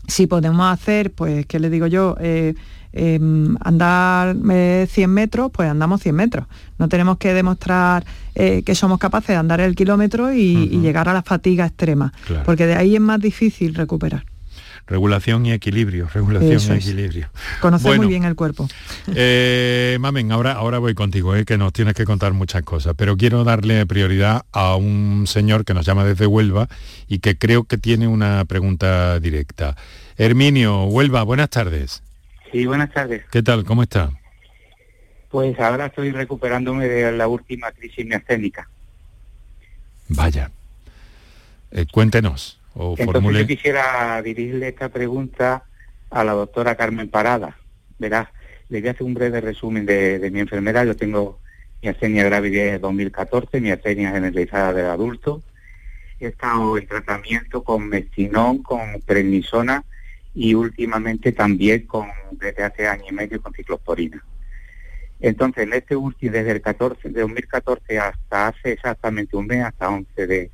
[0.09, 2.17] Si podemos hacer, pues, ¿qué le digo yo?
[2.19, 2.55] Eh,
[2.95, 6.47] em, andar 100 eh, metros, pues andamos 100 metros.
[6.79, 11.23] No tenemos que demostrar que somos capaces de andar el kilómetro y, llegar a la
[11.23, 12.15] fatiga extrema,
[12.47, 14.32] porque de ahí es más difícil recuperar
[14.87, 17.29] regulación y equilibrio, regulación y equilibrio.
[17.61, 18.69] Conocer muy bien el cuerpo.
[19.15, 23.17] Eh, mamen, ahora, ahora voy contigo, eh, que nos tienes que contar muchas cosas, pero
[23.17, 26.69] quiero darle prioridad a un señor que nos llama desde Huelva
[27.09, 29.77] y que creo que tiene una pregunta directa.
[30.17, 32.03] Herminio, Huelva, buenas tardes.
[32.53, 33.25] Sí, buenas tardes.
[33.31, 33.65] ¿Qué tal?
[33.65, 34.11] ¿Cómo está?
[35.31, 38.69] Pues ahora estoy recuperándome de la última crisis miasténica.
[40.09, 40.51] Vaya.
[41.71, 42.59] Eh, cuéntenos.
[42.75, 45.65] Entonces yo quisiera dirigirle esta pregunta
[46.11, 47.57] a la doctora Carmen Parada.
[47.99, 48.29] Verás,
[48.69, 50.87] le voy a hacer un breve resumen de, mi enfermedad.
[50.87, 51.39] Yo tengo
[51.83, 55.43] mi astenia grave de 2014, mi astenia generalizada del adulto.
[56.19, 59.85] He estado en tratamiento con mestinón, con prednisona
[60.35, 64.25] y últimamente también con desde hace año y medio con ciclosporina.
[65.21, 69.89] Entonces, en este último, desde el 14, de 2014 hasta hace exactamente un mes, hasta
[69.89, 70.51] 11 de,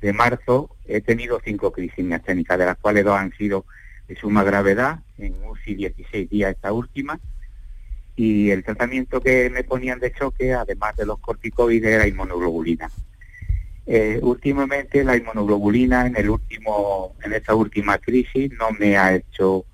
[0.00, 3.64] de marzo he tenido cinco crisis miasténicas, de las cuales dos han sido
[4.06, 7.20] de suma gravedad, en UCI 16 días esta última,
[8.16, 12.90] y el tratamiento que me ponían de choque, además de los corticoides, era inmunoglobulina.
[13.86, 19.64] Eh, últimamente la inmunoglobulina en esta última crisis no me ha hecho,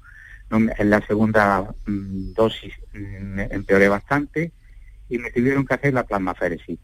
[0.51, 4.53] en la segunda mm, dosis mm, empeoré bastante
[5.09, 6.79] y me tuvieron que hacer la plasmaféresis.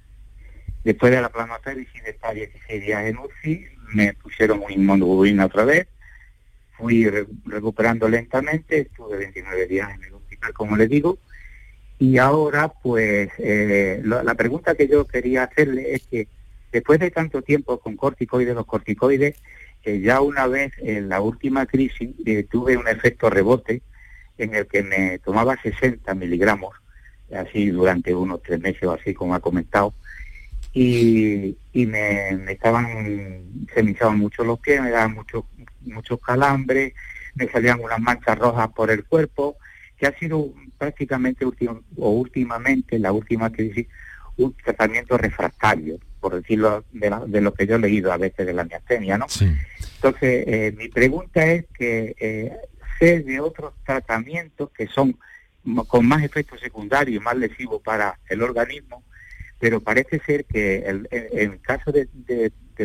[0.85, 5.64] Después de la plasmaféresis de estar 16 días en UCI, me pusieron un inmunoglobulina otra
[5.64, 5.87] vez,
[6.72, 7.07] fui
[7.45, 11.18] recuperando lentamente, estuve 29 días en el hospital, como les digo,
[11.99, 16.28] y ahora pues eh, la pregunta que yo quería hacerle es que
[16.72, 19.37] después de tanto tiempo con corticoides, los corticoides,
[19.85, 23.83] eh, ya una vez en la última crisis eh, tuve un efecto rebote
[24.39, 26.74] en el que me tomaba 60 miligramos,
[27.35, 29.93] así durante unos tres meses o así como ha comentado,
[30.73, 35.45] y, me, estaban, se me echaban mucho los pies, me daban muchos
[35.83, 36.93] muchos calambres,
[37.35, 39.57] me salían unas manchas rojas por el cuerpo,
[39.97, 43.87] que ha sido prácticamente o últimamente, la última crisis,
[44.37, 48.64] un tratamiento refractario, por decirlo de, lo que yo he leído a veces de la
[48.64, 49.27] miastenia, ¿no?
[49.97, 52.57] Entonces, eh, mi pregunta es que eh,
[52.99, 55.18] sé de otros tratamientos que son
[55.89, 59.03] con más efectos secundarios, más lesivos para el organismo,
[59.61, 62.09] pero parece ser que el, en, caso de,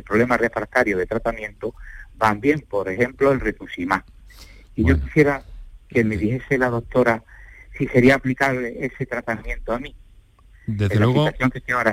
[0.05, 1.73] problemas refractarios de tratamiento
[2.15, 4.03] van bien, por ejemplo, el retuximab.
[4.76, 5.43] Y yo quisiera
[5.88, 7.23] que me dijese la doctora
[7.78, 9.95] si sería aplicable ese tratamiento a mí.
[10.67, 11.30] Desde luego,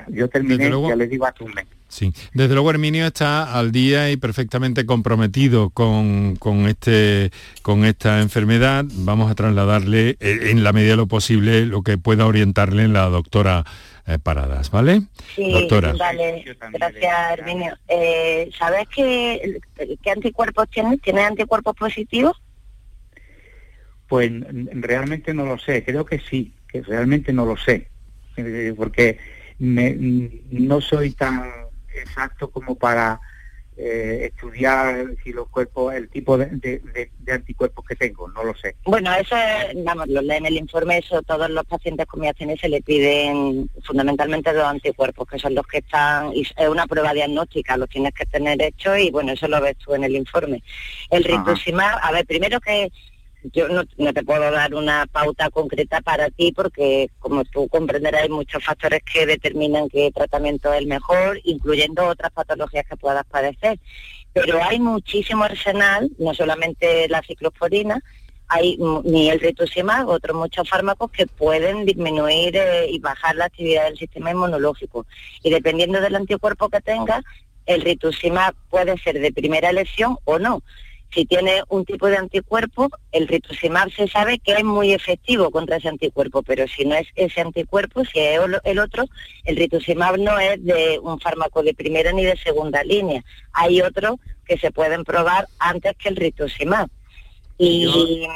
[0.09, 1.66] Yo terminé, ya les digo a tu mes.
[1.93, 7.30] Sí, desde luego Herminio está al día y perfectamente comprometido con, con, este,
[7.61, 8.86] con esta enfermedad.
[8.88, 13.11] Vamos a trasladarle eh, en la medida de lo posible lo que pueda orientarle la
[13.11, 13.66] doctora
[14.07, 15.03] eh, paradas, ¿vale?
[15.36, 15.93] Sí, Doctora.
[15.93, 16.43] vale.
[16.72, 17.76] Gracias, Herminio.
[17.88, 19.61] Eh, ¿Sabes qué,
[20.03, 20.99] qué anticuerpos tienes?
[21.03, 22.40] ¿Tienes anticuerpos positivos?
[24.09, 24.32] Pues
[24.72, 27.88] realmente no lo sé, creo que sí, que realmente no lo sé,
[28.38, 29.18] eh, porque
[29.61, 31.61] no soy tan
[31.95, 33.20] exacto como para
[33.74, 38.76] eh, estudiar si los cuerpos, el tipo de, anticuerpos que tengo, no lo sé.
[38.84, 42.68] Bueno, eso es, vamos, lo en el informe, eso todos los pacientes con miastenia se
[42.68, 47.78] le piden fundamentalmente dos anticuerpos, que son los que están, y es una prueba diagnóstica,
[47.78, 50.62] los tienes que tener hecho y bueno, eso lo ves tú en el informe.
[51.11, 52.93] El rituximab, a ver, primero que
[53.45, 58.28] yo no, te puedo dar una pauta concreta para ti porque, como tú comprenderás, hay
[58.28, 63.78] muchos factores que determinan qué tratamiento es el mejor, incluyendo otras patologías que puedas padecer.
[64.32, 68.03] Pero hay muchísimo arsenal, no solamente la ciclosporina,
[68.49, 73.84] hay ni el rituximab, otros muchos fármacos que pueden disminuir eh, y bajar la actividad
[73.84, 75.07] del sistema inmunológico.
[75.43, 77.22] Y dependiendo del anticuerpo que tenga,
[77.66, 80.62] el rituximab puede ser de primera elección o no.
[81.14, 85.76] Si tiene un tipo de anticuerpo, el rituximab se sabe que es muy efectivo contra
[85.76, 89.04] ese anticuerpo, pero si no es ese anticuerpo, si es el otro,
[89.44, 93.22] el rituximab no es de un fármaco de primera ni de segunda línea.
[93.52, 96.88] Hay otros que se pueden probar antes que el rituximab.
[97.58, 98.26] Y...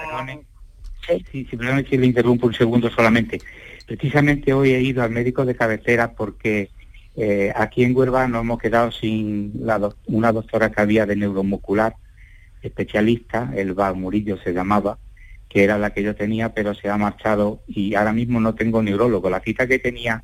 [1.32, 1.56] sí, si
[1.96, 3.40] le interrumpo un segundo solamente.
[3.86, 6.68] Precisamente hoy he ido al médico de cabecera porque
[7.16, 9.52] eh, aquí en Huelva nos hemos quedado sin
[10.06, 11.94] una doctora que había de neuromuscular
[12.66, 14.98] especialista, el Murillo se llamaba,
[15.48, 18.82] que era la que yo tenía, pero se ha marchado y ahora mismo no tengo
[18.82, 19.30] neurólogo.
[19.30, 20.22] La cita que tenía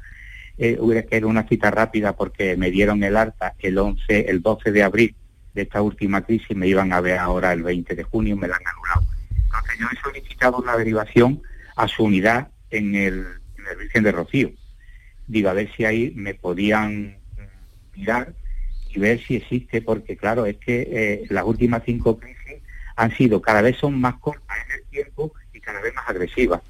[0.58, 0.78] eh,
[1.10, 5.14] era una cita rápida porque me dieron el alta el 11, el 12 de abril
[5.54, 8.56] de esta última crisis, me iban a ver ahora el 20 de junio, me la
[8.56, 9.02] han anulado.
[9.30, 11.42] Entonces yo he solicitado una derivación
[11.76, 13.26] a su unidad en el,
[13.58, 14.50] en el Virgen de Rocío.
[15.26, 17.16] Digo, a ver si ahí me podían
[17.94, 18.34] mirar
[18.94, 22.62] y ver si existe, porque claro, es que eh, las últimas cinco crisis
[22.96, 26.60] han sido cada vez son más cortas en el tiempo y cada vez más agresivas.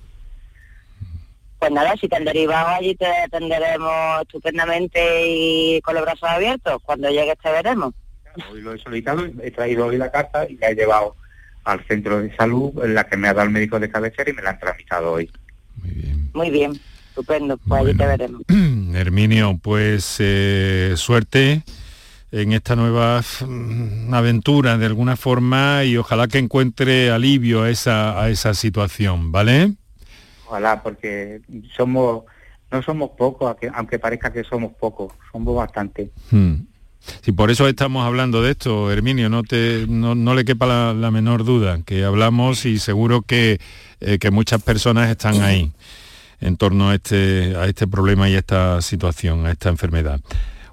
[1.58, 6.82] Pues nada, si te han derivado allí te atenderemos estupendamente y con los brazos abiertos.
[6.82, 7.94] Cuando llegues te veremos.
[8.50, 11.16] hoy lo he solicitado, he traído hoy la carta y la he llevado
[11.64, 14.32] al centro de salud, en la que me ha dado el médico de cabecera y
[14.32, 15.30] me la han tramitado hoy.
[15.76, 16.30] Muy bien.
[16.34, 18.42] Muy bien, estupendo, pues allí te veremos.
[18.94, 21.62] Herminio, pues eh, suerte
[22.32, 28.20] en esta nueva mm, aventura de alguna forma y ojalá que encuentre alivio a esa,
[28.20, 29.74] a esa situación, ¿vale?
[30.46, 31.42] Ojalá, porque
[31.76, 32.24] somos,
[32.70, 36.10] no somos pocos, aunque parezca que somos pocos, somos bastante.
[36.30, 36.54] Hmm.
[37.20, 41.44] Sí, por eso estamos hablando de esto, Herminio, no, te, no, le quepa la, menor
[41.44, 43.60] duda, que hablamos y seguro que,
[44.00, 45.72] eh, que muchas personas están ahí
[46.40, 50.20] en torno a este, a este problema y a esta situación, a esta enfermedad.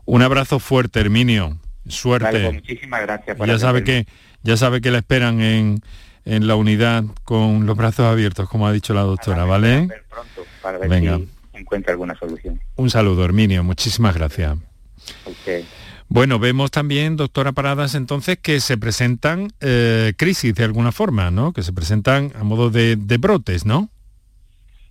[0.09, 1.59] Un abrazo fuerte, Herminio.
[1.87, 2.31] Suerte.
[2.31, 3.37] Pues muchísimas gracias.
[3.37, 4.07] ya sabe que
[4.41, 5.81] ya sabe que la esperan en,
[6.25, 9.87] en, la unidad con los brazos abiertos, como ha dicho la doctora, ¿vale?
[10.09, 11.17] Pronto para ver Venga.
[11.17, 12.59] si encuentra alguna solución.
[12.75, 13.63] Un saludo, Herminio.
[13.63, 14.57] Muchísimas gracias.
[16.07, 21.53] Bueno, vemos también, doctora Paradas, entonces que se presentan eh, crisis de alguna forma, ¿no?
[21.53, 23.91] Que se presentan a modo de, de brotes, ¿no?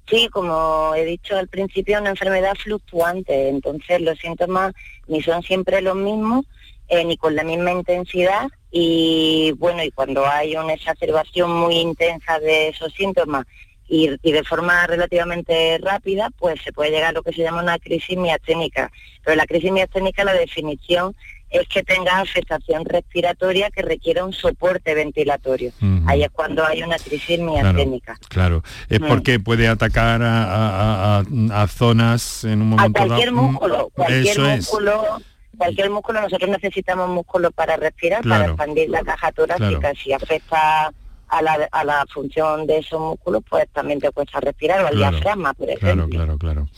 [0.08, 4.72] Sí, como he dicho al principio, una enfermedad fluctuante, entonces los síntomas
[5.06, 6.46] ni son siempre los mismos,
[6.88, 12.38] eh, ni con la misma intensidad, y bueno, y cuando hay una exacerbación muy intensa
[12.38, 13.46] de esos síntomas
[13.86, 17.62] y, y, de forma relativamente rápida, pues se puede llegar a lo que se llama
[17.62, 18.90] una crisis miasténica.
[19.24, 21.14] Pero la crisis miasténica, la definición
[21.50, 25.72] es que tenga afectación respiratoria que requiera un soporte ventilatorio.
[26.06, 28.18] Ahí es cuando hay una crisis miasténica.
[28.28, 29.08] Claro, es mm.
[29.08, 31.22] porque puede atacar a,
[31.68, 35.04] zonas en un momento a cualquier músculo, cualquier músculo.
[35.56, 39.92] Cualquier músculo, nosotros necesitamos músculo para respirar, para expandir la caja torácica.
[39.94, 40.92] Si afecta
[41.28, 44.96] a la, a la función de esos músculos, pues también te cuesta respirar, o al
[44.96, 46.08] diafragma, por ejemplo.
[46.08, 46.68] Claro, claro, claro.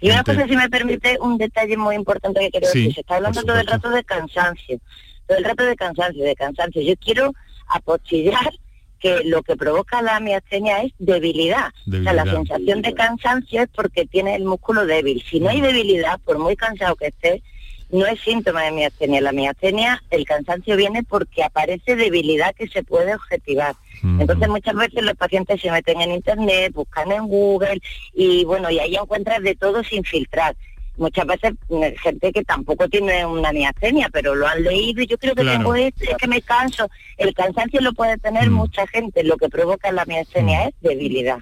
[0.00, 2.94] Y una cosa, si me permite, un detalle muy importante que quiero decir.
[2.94, 4.78] Se está hablando todo el rato de cansancio.
[5.26, 6.82] Todo el rato de cansancio, de cansancio.
[6.82, 7.32] Yo quiero
[7.68, 8.52] apostillar
[8.98, 11.72] que lo que provoca la miastenia es debilidad.
[11.88, 15.22] O sea, la sensación de cansancio es porque tiene el músculo débil.
[15.28, 17.42] Si no hay debilidad, por muy cansado que esté,
[17.90, 19.20] no es síntoma de miastenia.
[19.20, 23.74] La miastenia, el cansancio viene porque aparece debilidad que se puede objetivar.
[24.02, 27.80] Entonces muchas veces los pacientes se meten en internet, buscan en Google
[28.12, 30.54] y bueno, y ahí encuentras de todo sin filtrar.
[30.96, 35.18] Muchas veces mm, gente que tampoco tiene una miastenia, pero lo han leído y yo
[35.18, 36.88] creo que tengo esto, es que me canso.
[37.18, 41.38] El cansancio lo puede tener mucha gente, lo que provoca la miastenia es debilidad.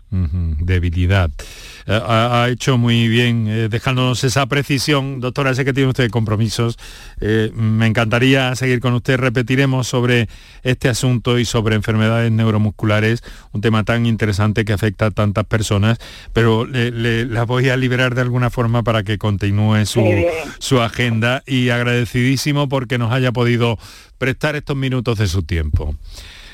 [0.64, 1.30] Debilidad.
[1.86, 5.20] Eh, ha, hecho muy bien eh, dejándonos esa precisión.
[5.20, 6.78] Doctora, sé que tiene usted compromisos.
[7.20, 9.18] Eh, me encantaría seguir con usted.
[9.18, 10.28] Repetiremos sobre
[10.62, 15.98] este asunto y sobre enfermedades neuromusculares, un tema tan interesante que afecta a tantas personas,
[16.32, 20.02] pero le, la voy a liberar de alguna forma para que continúe su,
[20.58, 23.78] su agenda y agradecidísimo porque nos haya podido
[24.18, 25.94] prestar estos minutos de su tiempo.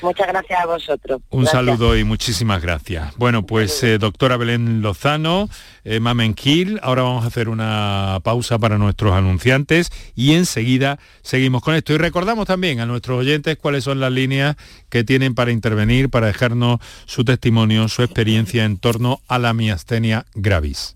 [0.01, 1.21] Muchas gracias a vosotros.
[1.29, 3.15] Un saludo y muchísimas gracias.
[3.17, 5.49] Bueno, pues eh, doctora Belén Lozano,
[5.83, 11.61] eh, Mamen Gil, ahora vamos a hacer una pausa para nuestros anunciantes y enseguida seguimos
[11.61, 11.93] con esto.
[11.93, 14.55] Y recordamos también a nuestros oyentes cuáles son las líneas
[14.89, 20.25] que tienen para intervenir, para dejarnos su testimonio, su experiencia en torno a la miastenia
[20.33, 20.95] gravis.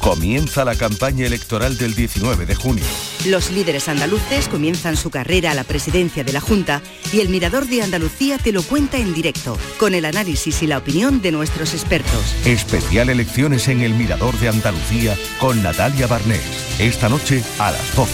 [0.00, 2.84] Comienza la campaña electoral del 19 de junio.
[3.26, 6.82] Los líderes andaluces comienzan su carrera a la presidencia de la Junta
[7.12, 10.78] y el Mirador de Andalucía te lo cuenta en directo, con el análisis y la
[10.78, 12.34] opinión de nuestros expertos.
[12.44, 16.42] Especial elecciones en el Mirador de Andalucía con Natalia Barnés.
[16.78, 18.12] Esta noche a las 12.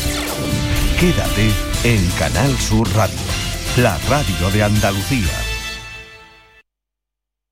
[0.99, 1.51] Quédate
[1.85, 3.18] en Canal Sur Radio,
[3.76, 5.32] la radio de Andalucía.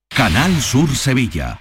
[0.09, 1.61] Canal Sur Sevilla.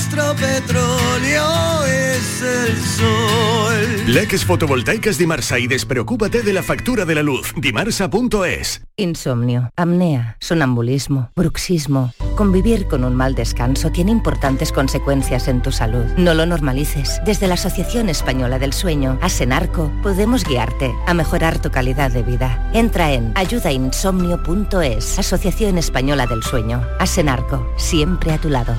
[0.00, 4.06] nuestro petróleo es el sol.
[4.06, 7.52] Leques fotovoltaicas Dimarsa y despreocúpate de la factura de la luz.
[7.54, 8.82] Dimarsa.es.
[8.96, 12.14] Insomnio, apnea, sonambulismo, bruxismo.
[12.34, 16.06] Convivir con un mal descanso tiene importantes consecuencias en tu salud.
[16.16, 17.20] No lo normalices.
[17.26, 22.70] Desde la Asociación Española del Sueño, Asenarco, podemos guiarte a mejorar tu calidad de vida.
[22.72, 26.82] Entra en ayudainsomnio.es, Asociación Española del Sueño.
[26.98, 28.74] Asenarco, siempre a tu lado.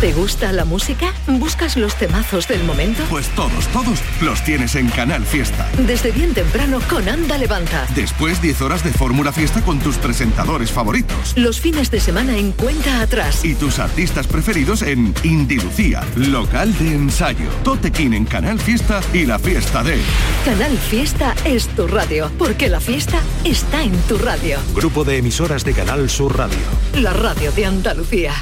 [0.00, 1.14] ¿Te gusta la música?
[1.26, 3.02] ¿Buscas los temazos del momento?
[3.08, 5.66] Pues todos, todos los tienes en Canal Fiesta.
[5.86, 7.86] Desde bien temprano con Anda Levanta.
[7.94, 11.32] Después 10 horas de Fórmula Fiesta con tus presentadores favoritos.
[11.36, 13.42] Los fines de semana en cuenta atrás.
[13.42, 17.48] Y tus artistas preferidos en Indilucía, local de ensayo.
[17.64, 19.98] Totequín en Canal Fiesta y la fiesta de...
[20.44, 24.58] Canal Fiesta es tu radio, porque la fiesta está en tu radio.
[24.74, 26.58] Grupo de emisoras de Canal Sur Radio.
[26.92, 28.34] La radio de Andalucía.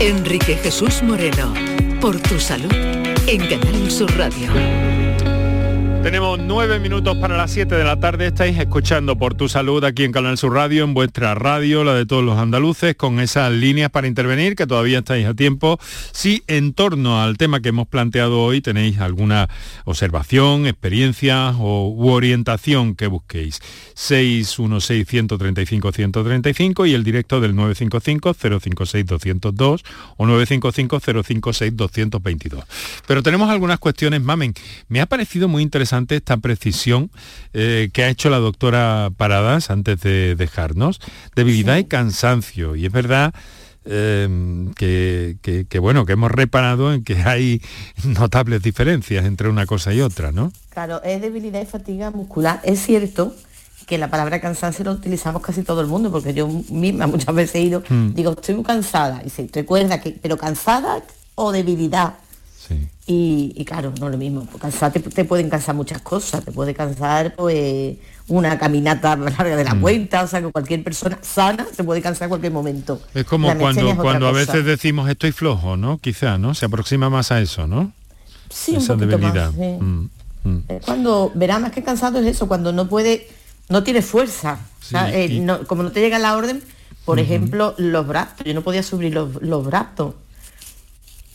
[0.00, 1.54] Enrique Jesús Moreno,
[2.00, 2.72] por tu salud,
[3.26, 4.91] en Canal Sur Radio.
[6.02, 8.26] Tenemos nueve minutos para las 7 de la tarde.
[8.26, 12.06] Estáis escuchando por tu salud aquí en Canal Sur Radio, en vuestra radio, la de
[12.06, 15.78] todos los andaluces, con esas líneas para intervenir, que todavía estáis a tiempo.
[16.10, 19.48] Si en torno al tema que hemos planteado hoy tenéis alguna
[19.84, 23.60] observación, experiencia o, u orientación que busquéis.
[23.94, 29.84] 616-135-135 y el directo del 955-056-202
[30.16, 32.64] o 955-056-222.
[33.06, 34.52] Pero tenemos algunas cuestiones, mamen.
[34.88, 37.10] Me ha parecido muy interesante esta precisión
[37.52, 41.00] eh, que ha hecho la doctora Paradas antes de dejarnos,
[41.34, 42.76] debilidad y cansancio.
[42.76, 43.34] Y es verdad
[43.84, 47.60] em, que, bueno, que hemos reparado en que hay
[48.04, 50.52] notables diferencias entre una cosa y otra, ¿no?
[50.70, 52.60] Claro, es debilidad y fatiga muscular.
[52.64, 53.34] Es cierto
[53.86, 57.56] que la palabra cansancio lo utilizamos casi todo el mundo, porque yo misma muchas veces
[57.56, 58.14] he ido, mm.
[58.14, 61.02] digo, estoy muy cansada, y se recuerda que, pero cansada
[61.34, 62.14] o debilidad.
[63.04, 67.96] Y, claro, no lo mismo, cansar te, pueden cansar muchas cosas, te puede cansar pues
[68.28, 69.80] una caminata larga de la mm.
[69.80, 73.00] cuenta, o sea que cualquier persona sana se puede cansar en cualquier momento.
[73.12, 75.98] Es como cuando, cuando a veces decimos estoy flojo, ¿no?
[75.98, 76.54] Quizá, ¿no?
[76.54, 77.92] Se aproxima más a eso, ¿no?
[78.48, 79.50] Sí, Esa debilidad.
[79.52, 80.08] Mm,
[80.44, 80.62] mm.
[80.84, 83.28] cuando verá más que cansado es eso, cuando no puede,
[83.68, 84.60] no tiene fuerza.
[84.94, 86.62] Eh, como no te llega la orden,
[87.04, 90.14] por ejemplo, los brazos, yo no podía subir los, los brazos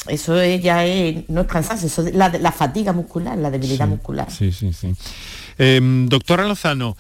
[0.09, 4.29] eso ya es, no es cansancio, eso es la, fatiga muscular, la debilidad muscular.
[4.31, 4.93] Sí, sí, sí.
[5.57, 6.97] Em, doctora Lozano,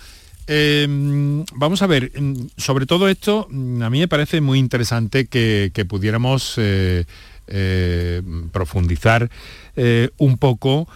[0.47, 5.27] em, vamos a ver, em, sobre todo esto, mm, a mí me parece muy interesante
[5.27, 7.05] que, pudiéramos eh,
[7.47, 9.29] eh, profundizar
[9.75, 10.87] eh, un poco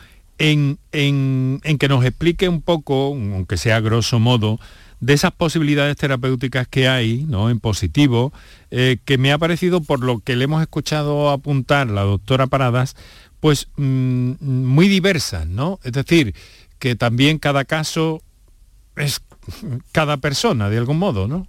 [0.42, 4.60] en, en, que nos explique un poco, aunque sea grosso modo,
[5.02, 7.50] de esas posibilidades terapéuticas que hay, ¿no?
[7.50, 8.32] En positivo,
[8.70, 12.96] eh, que me ha parecido, por lo que le hemos escuchado apuntar la doctora Paradas,
[13.40, 15.80] pues mm, muy diversas, ¿no?
[15.84, 16.36] Es decir,
[16.78, 18.22] que también cada caso
[18.96, 19.22] es
[19.92, 21.48] cada persona, de algún modo, ¿no?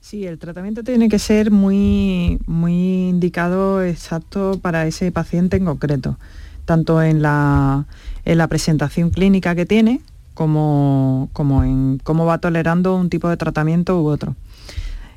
[0.00, 6.18] Sí, el tratamiento tiene que ser muy, muy indicado exacto para ese paciente en concreto,
[6.64, 7.86] tanto en la,
[8.24, 10.00] en la presentación clínica que tiene,
[10.34, 11.28] como,
[11.64, 14.36] en cómo va tolerando un tipo de tratamiento u otro.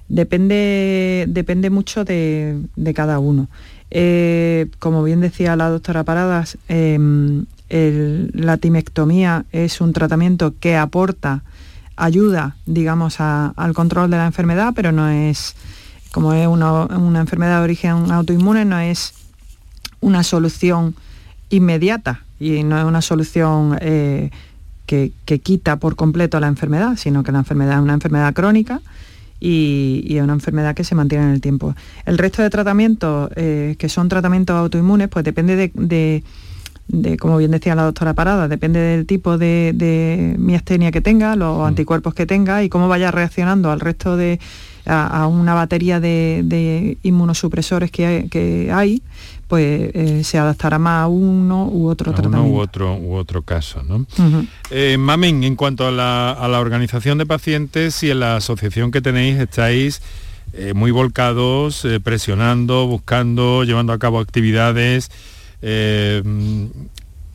[0.10, 2.60] Depende, depende mucho de,
[2.94, 3.48] cada uno.
[3.90, 11.44] Eh, como bien decía la doctora Paradas, em, la timectomía es un tratamiento que aporta
[11.96, 15.56] ayuda, digamos, al control de la enfermedad, pero no es,
[16.12, 16.88] como es una,
[17.20, 19.14] enfermedad de origen autoinmune, no es
[20.02, 20.96] una solución
[21.50, 24.32] inmediata y no es una solución eh,
[25.26, 28.82] que, quita por completo la enfermedad, sino que la enfermedad es una enfermedad crónica
[29.40, 31.76] y, es una enfermedad que se mantiene en el tiempo.
[32.06, 36.24] El resto de tratamientos, eh, que son tratamientos autoinmunes, pues depende de
[37.18, 41.64] como bien decía la doctora Parada, depende del tipo de, miastenia que tenga, los mm.
[41.64, 44.40] anticuerpos que tenga y cómo vaya reaccionando al resto de,
[44.86, 49.02] a, una batería de, inmunosupresores que hay,
[49.48, 52.44] pues eh, se adaptará más a uno u otro tratamiento.
[52.44, 54.06] Uno u otro, u otro caso, ¿no?
[54.72, 59.38] Eh, Mamen, en cuanto a la, organización de pacientes y en la asociación que tenéis,
[59.40, 60.02] estáis
[60.54, 65.10] eh, muy volcados, presionando, buscando, llevando a cabo actividades
[65.66, 66.22] eh,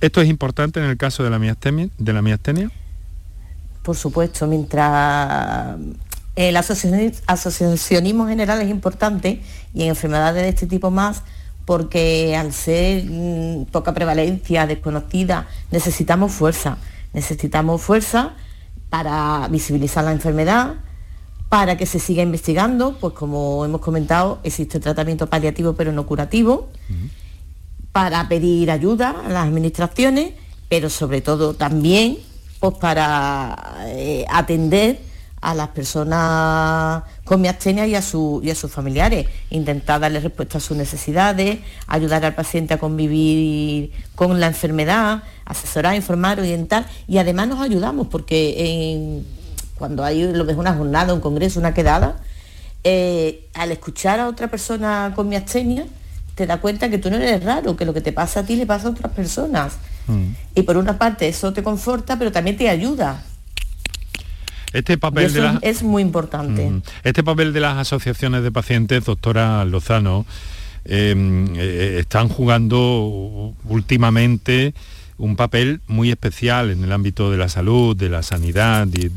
[0.02, 1.88] ¿Esto es importante en el caso de la miastenia?
[1.98, 2.70] De la miastenia?
[3.82, 5.76] Por supuesto, mientras
[6.36, 9.42] el asociacionismo general es importante
[9.74, 11.22] y en enfermedades de este tipo más,
[11.68, 16.78] porque al ser mm, poca prevalencia, desconocida, necesitamos fuerza.
[17.12, 18.32] Necesitamos fuerza
[18.88, 20.76] para visibilizar la enfermedad,
[21.50, 26.70] para que se siga investigando, pues como hemos comentado, existe tratamiento paliativo pero no curativo
[27.92, 30.32] para pedir ayuda a las administraciones,
[30.70, 32.16] pero sobre todo también
[32.60, 35.00] pues, para eh, atender
[35.40, 40.58] a las personas con miastenia y a, su, y a sus familiares, intentar darle respuesta
[40.58, 47.18] a sus necesidades, ayudar al paciente a convivir con la enfermedad, asesorar, informar, orientar y
[47.18, 49.22] además nos ayudamos porque
[49.76, 52.16] cuando hay lo ves una jornada, un congreso, una quedada,
[52.84, 55.86] eh, al escuchar a otra persona con miastenia,
[56.34, 58.56] te das cuenta que tú no eres raro, que lo que te pasa a ti
[58.56, 59.74] le pasa a otras personas.
[60.06, 60.30] Mm.
[60.54, 63.22] Y por una parte eso te conforta, pero también te ayuda.
[64.72, 66.68] Este papel de es muy importante.
[66.68, 66.82] Mm.
[67.04, 70.26] Este papel de las asociaciones de pacientes, doctora Lozano,
[70.84, 74.74] em, eh, están jugando últimamente
[75.18, 79.10] un papel muy especial en el ámbito de la salud, de la sanidad, y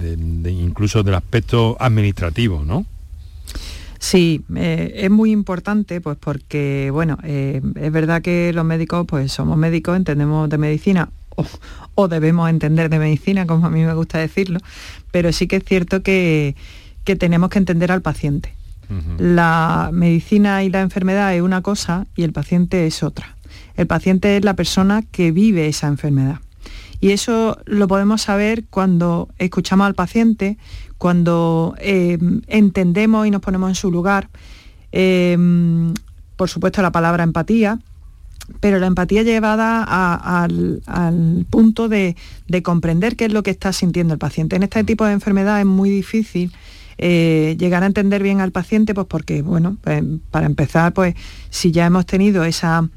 [0.49, 2.85] incluso del aspecto administrativo, ¿no?
[3.99, 9.31] Sí, eh, es muy importante pues porque, bueno, eh, es verdad que los médicos pues
[9.31, 11.09] somos médicos, entendemos de medicina
[11.95, 14.59] o, debemos entender de medicina, como a mí me gusta decirlo,
[15.11, 16.55] pero sí que es cierto que,
[17.19, 18.55] tenemos que entender al paciente.
[19.17, 23.37] La medicina y la enfermedad es una cosa y el paciente es otra.
[23.75, 26.39] El paciente es la persona que vive esa enfermedad.
[26.99, 30.57] Y eso lo podemos saber cuando escuchamos al paciente,
[30.97, 34.29] cuando eh, entendemos y nos ponemos en su lugar,
[34.91, 35.37] eh,
[36.35, 37.79] por supuesto la palabra empatía,
[38.59, 42.15] pero la empatía llevada al, punto de,
[42.63, 44.55] comprender qué es lo que está sintiendo el paciente.
[44.55, 46.51] En este tipo de enfermedad es muy difícil
[46.97, 51.15] eh, llegar a entender bien al paciente, pues porque, bueno, pues, para empezar, pues
[51.49, 52.89] si ya hemos tenido esa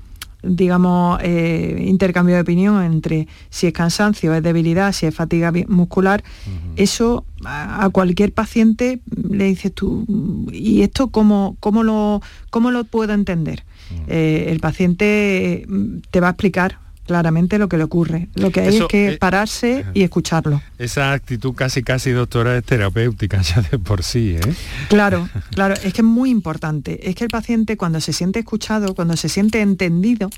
[0.46, 6.22] digamos, eh, intercambio de opinión entre si es cansancio, es debilidad, si es fatiga muscular,
[6.76, 10.04] eso a, cualquier paciente le dices tú,
[10.52, 12.20] ¿y esto cómo, cómo, lo,
[12.50, 13.64] cómo lo puedo entender?
[14.08, 18.28] Eh, el paciente mm, te va a explicar claramente lo que le ocurre.
[18.34, 20.62] Lo que hay es que eh, pararse y escucharlo.
[20.78, 24.54] Esa actitud casi casi doctora es terapéutica ya de por sí, ¿eh?
[24.88, 27.08] Claro, claro, es que es muy importante.
[27.08, 30.30] Es que el paciente cuando se siente escuchado, cuando se siente entendido,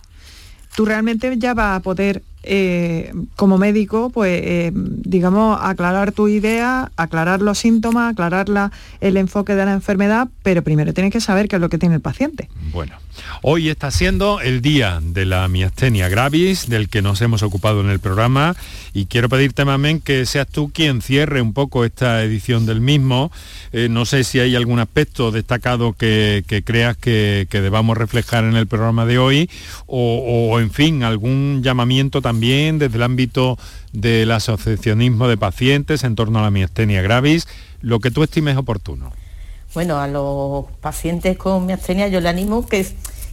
[0.74, 6.92] tú realmente ya vas a poder eh, como médico, pues, eh, digamos, aclarar tu idea,
[6.96, 8.46] aclarar los síntomas, aclarar
[9.00, 11.96] el enfoque de la enfermedad, pero primero tienes que saber qué es lo que tiene
[11.96, 12.48] el paciente.
[12.72, 12.94] Bueno,
[13.42, 17.90] hoy está siendo el día de la miastenia gravis, del que nos hemos ocupado en
[17.90, 18.54] el programa,
[18.94, 23.32] y quiero pedirte, Mamen, que seas tú quien cierre un poco esta edición del mismo.
[23.72, 28.68] Eh, no sé si hay algún aspecto destacado que, creas que, debamos reflejar en el
[28.68, 29.50] programa de hoy,
[29.86, 33.56] o en fin, algún llamamiento también también desde el ámbito
[33.94, 37.48] del asociacionismo de pacientes en torno a la miastenia gravis,
[37.80, 39.10] lo que tú estimes oportuno.
[39.72, 42.86] Bueno, a los pacientes con miastenia yo le animo que,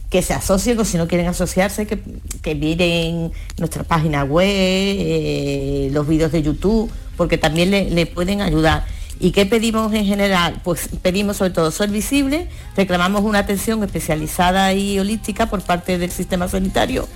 [0.08, 2.00] que se asocien o si no quieren asociarse, que,
[2.40, 8.86] que miren nuestra página web, eh, los vídeos de YouTube, porque también le, pueden ayudar.
[9.20, 10.62] ¿Y qué pedimos en general?
[10.64, 16.10] Pues pedimos sobre todo ser visible, reclamamos una atención especializada y holística por parte del
[16.10, 17.06] sistema sanitario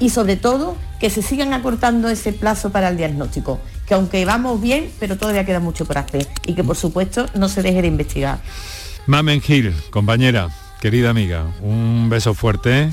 [0.00, 4.60] y sobre todo que se sigan acortando ese plazo para el diagnóstico, que aunque vamos
[4.60, 7.88] bien, pero todavía queda mucho por hacer y que por supuesto no se deje de
[7.88, 8.40] investigar.
[9.06, 10.48] Mamen Gil, compañera,
[10.80, 12.90] querida amiga, un beso fuerte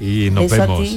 [0.00, 0.88] y nos vemos.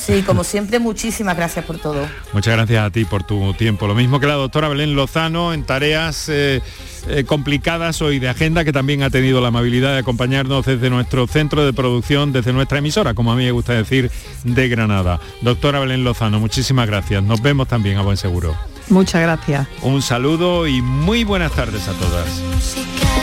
[0.00, 2.08] Sí, como siempre, muchísimas gracias por todo.
[2.32, 3.86] Muchas gracias a ti por tu tiempo.
[3.86, 6.62] Lo mismo que la doctora Belén Lozano en tareas eh,
[7.08, 11.26] eh, complicadas hoy de agenda, que también ha tenido la amabilidad de acompañarnos desde nuestro
[11.26, 14.10] centro de producción, desde nuestra emisora, como a mí me gusta decir,
[14.44, 15.20] de Granada.
[15.42, 17.22] Doctora Belén Lozano, muchísimas gracias.
[17.22, 18.56] Nos vemos también a buen seguro.
[18.88, 19.68] Muchas gracias.
[19.82, 23.19] Un saludo y muy buenas tardes a todas.